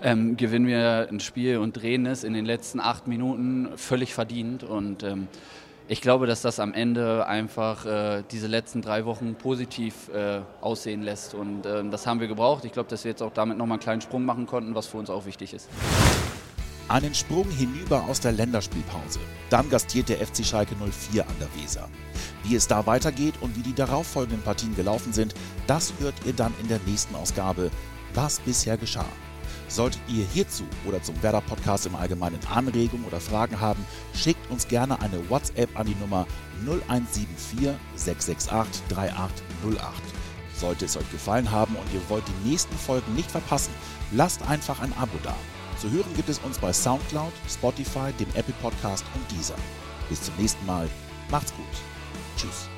ähm, 0.03 0.37
gewinnen 0.37 0.67
wir 0.67 1.09
ein 1.11 1.21
Spiel 1.21 1.59
und 1.59 1.73
drehen 1.73 2.07
es 2.07 2.25
in 2.25 2.33
den 2.35 2.45
letzten 2.45 2.81
acht 2.81 3.07
Minuten 3.07 3.69
völlig 3.77 4.15
verdient. 4.15 4.65
Und 4.65 5.03
ähm, 5.03 5.29
ich 5.89 6.01
glaube, 6.01 6.27
dass 6.27 6.43
das 6.43 6.59
am 6.61 6.75
Ende 6.75 7.27
einfach 7.27 7.87
äh, 7.87 8.25
diese 8.31 8.47
letzten 8.47 8.83
drei 8.83 9.05
Wochen 9.05 9.35
positiv 9.35 10.09
äh, 10.15 10.41
aussehen 10.61 11.03
lässt. 11.03 11.35
Und 11.35 11.67
äh, 11.67 11.89
das 11.91 12.07
haben 12.07 12.21
wir 12.21 12.29
gebraucht. 12.29 12.65
Ich 12.65 12.73
glaube, 12.73 12.89
dass 12.89 13.05
wir 13.05 13.11
jetzt 13.11 13.23
auch 13.23 13.33
damit 13.33 13.59
nochmal 13.59 13.77
einen 13.77 13.83
kleinen 13.83 14.01
Sprung 14.01 14.25
machen 14.25 14.47
konnten, 14.47 14.75
was 14.75 14.87
für 14.87 14.99
uns 14.99 15.11
auch 15.11 15.27
wichtig 15.27 15.55
ist. 15.55 15.69
Einen 16.89 17.15
Sprung 17.15 17.49
hinüber 17.49 18.05
aus 18.09 18.21
der 18.21 18.33
Länderspielpause. 18.33 19.21
Dann 19.51 19.71
gastiert 19.71 20.09
der 20.09 20.19
FC 20.19 20.45
Schalke 20.45 20.75
04 20.75 21.23
an 21.23 21.35
der 21.41 21.63
Weser. 21.63 21.89
Wie 22.43 22.57
es 22.57 22.67
da 22.67 22.87
weitergeht 22.87 23.35
und 23.41 23.57
wie 23.57 23.63
die 23.63 23.75
darauffolgenden 23.75 24.43
Partien 24.43 24.75
gelaufen 24.75 25.13
sind, 25.13 25.35
das 25.67 25.95
hört 26.01 26.15
ihr 26.27 26.33
dann 26.33 26.53
in 26.61 26.69
der 26.69 26.81
nächsten 26.87 27.15
Ausgabe. 27.15 27.71
Was 28.15 28.41
bisher 28.41 28.77
geschah. 28.77 29.07
Solltet 29.73 30.03
ihr 30.07 30.27
hierzu 30.27 30.65
oder 30.85 31.03
zum 31.03 31.21
Werder 31.23 31.41
Podcast 31.41 31.87
im 31.87 31.95
Allgemeinen 31.95 32.39
Anregungen 32.53 33.07
oder 33.07 33.21
Fragen 33.21 33.59
haben, 33.59 33.87
schickt 34.15 34.51
uns 34.51 34.69
gerne 34.69 35.01
eine 35.01 35.31
WhatsApp 35.31 35.79
an 35.79 35.87
die 35.87 35.95
Nummer 35.95 36.27
0174 36.67 37.71
668 37.97 38.83
3808. 38.91 40.03
Sollte 40.55 40.85
es 40.85 40.97
euch 40.99 41.11
gefallen 41.11 41.51
haben 41.51 41.75
und 41.77 41.87
ihr 41.95 42.03
wollt 42.11 42.25
die 42.29 42.51
nächsten 42.51 42.77
Folgen 42.77 43.15
nicht 43.15 43.31
verpassen, 43.31 43.73
lasst 44.11 44.47
einfach 44.47 44.79
ein 44.81 44.93
Abo 44.99 45.17
da. 45.23 45.35
Zu 45.81 45.91
hören 45.91 46.15
gibt 46.17 46.29
es 46.29 46.39
uns 46.41 46.59
bei 46.59 46.71
Soundcloud, 46.71 47.33
Spotify, 47.49 48.13
dem 48.21 48.29
Apple 48.35 48.55
Podcast 48.61 49.07
und 49.15 49.39
dieser. 49.39 49.57
Bis 50.11 50.21
zum 50.21 50.35
nächsten 50.37 50.67
Mal. 50.67 50.87
Macht's 51.31 51.55
gut. 51.55 51.65
Tschüss. 52.37 52.69